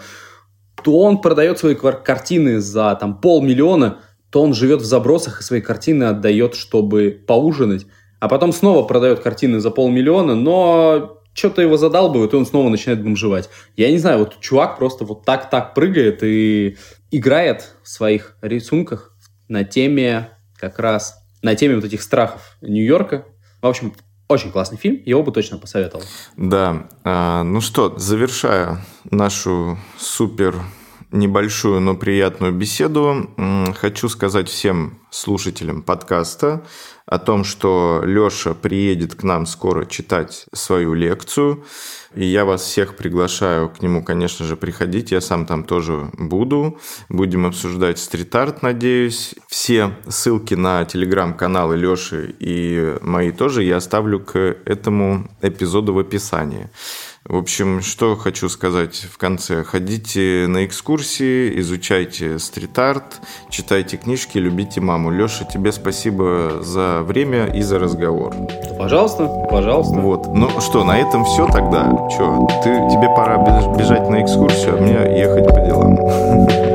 то 0.83 0.99
он 0.99 1.21
продает 1.21 1.59
свои 1.59 1.75
картины 1.75 2.61
за 2.61 2.97
там 2.99 3.21
полмиллиона, 3.21 3.99
то 4.31 4.43
он 4.43 4.55
живет 4.55 4.81
в 4.83 4.85
забросах 4.85 5.41
и 5.41 5.45
свои 5.45 5.61
картины 5.61 6.05
отдает, 6.05 6.55
чтобы 6.55 7.23
поужинать, 7.27 7.87
а 8.21 8.29
потом 8.29 8.53
снова 8.53 8.87
продает 8.87 9.21
картины 9.21 9.61
за 9.61 9.71
полмиллиона, 9.71 10.35
но 10.35 11.21
что-то 11.33 11.63
его 11.63 11.77
задалбывает, 11.77 12.33
и 12.33 12.37
он 12.37 12.47
снова 12.47 12.69
начинает 12.69 13.03
бомжевать. 13.03 13.49
Я 13.77 13.91
не 13.91 13.99
знаю, 13.99 14.21
вот 14.21 14.41
чувак 14.41 14.79
просто 14.79 15.05
вот 15.05 15.25
так-так 15.25 15.75
прыгает 15.75 16.23
и 16.23 16.77
играет 17.11 17.75
в 17.83 17.89
своих 17.89 18.37
рисунках 18.43 19.17
на 19.49 19.65
теме 19.65 20.31
как 20.59 20.79
раз, 20.79 21.23
на 21.43 21.55
теме 21.55 21.77
вот 21.77 21.85
этих 21.85 22.03
страхов 22.03 22.57
Нью-Йорка. 22.61 23.25
В 23.63 23.67
общем, 23.67 23.95
очень 24.31 24.53
классный 24.53 24.79
фильм, 24.79 25.03
его 25.05 25.23
бы 25.23 25.33
точно 25.33 25.59
посоветовал. 25.59 26.05
Да, 26.37 26.89
а, 27.05 27.43
ну 27.43 27.61
что, 27.61 27.99
завершая 27.99 28.79
нашу 29.11 29.79
супер 29.99 30.55
небольшую, 31.13 31.81
но 31.81 31.95
приятную 31.95 32.53
беседу. 32.53 33.31
Хочу 33.77 34.09
сказать 34.09 34.49
всем 34.49 34.99
слушателям 35.11 35.83
подкаста 35.83 36.65
о 37.07 37.19
том, 37.19 37.43
что 37.43 38.03
Леша 38.05 38.55
приедет 38.55 39.17
к 39.17 39.25
нам 39.25 39.47
скоро 39.47 39.85
читать 39.85 40.47
свою 40.53 40.95
лекцию. 40.95 41.65
И 42.15 42.25
я 42.25 42.45
вас 42.45 42.63
всех 42.63 42.97
приглашаю 42.97 43.69
к 43.69 43.83
нему, 43.83 44.05
конечно 44.05 44.45
же, 44.45 44.57
приходить. 44.57 45.11
Я 45.11 45.21
сам 45.21 45.47
там 45.47 45.65
тоже 45.65 46.11
буду. 46.13 46.79
Будем 47.09 47.47
обсуждать 47.47 47.99
стрит-арт, 47.99 48.63
надеюсь. 48.63 49.35
Все 49.49 49.97
ссылки 50.09 50.55
на 50.55 50.85
телеграм-каналы 50.85 51.77
Леши 51.77 52.35
и 52.39 52.97
мои 53.03 53.33
тоже 53.33 53.65
я 53.65 53.79
оставлю 53.79 54.21
к 54.21 54.39
этому 54.65 55.29
эпизоду 55.43 55.95
в 55.95 55.99
описании. 55.99 56.71
В 57.29 57.37
общем, 57.37 57.83
что 57.83 58.17
хочу 58.17 58.49
сказать 58.49 58.97
в 58.97 59.19
конце. 59.19 59.63
Ходите 59.63 60.47
на 60.49 60.65
экскурсии, 60.65 61.61
изучайте 61.61 62.39
стрит-арт, 62.39 63.21
читайте 63.51 63.99
книжки, 63.99 64.39
любите 64.39 64.81
маму. 64.81 65.11
Леша, 65.11 65.45
тебе 65.45 65.71
спасибо 65.71 66.63
за 66.63 67.03
время 67.03 67.45
и 67.45 67.61
за 67.61 67.79
разговор. 67.79 68.35
Пожалуйста, 68.79 69.29
пожалуйста. 69.51 69.95
Вот. 70.01 70.35
Ну 70.35 70.49
что, 70.63 70.83
на 70.83 70.99
этом 70.99 71.27
все 71.27 71.47
тогда. 71.47 71.91
Че, 72.11 72.49
ты, 72.65 72.71
тебе 72.91 73.15
пора 73.15 73.37
бежать 73.77 74.09
на 74.09 74.23
экскурсию, 74.23 74.79
а 74.79 74.81
мне 74.81 75.21
ехать 75.21 75.47
по 75.47 75.61
делам. 75.61 76.61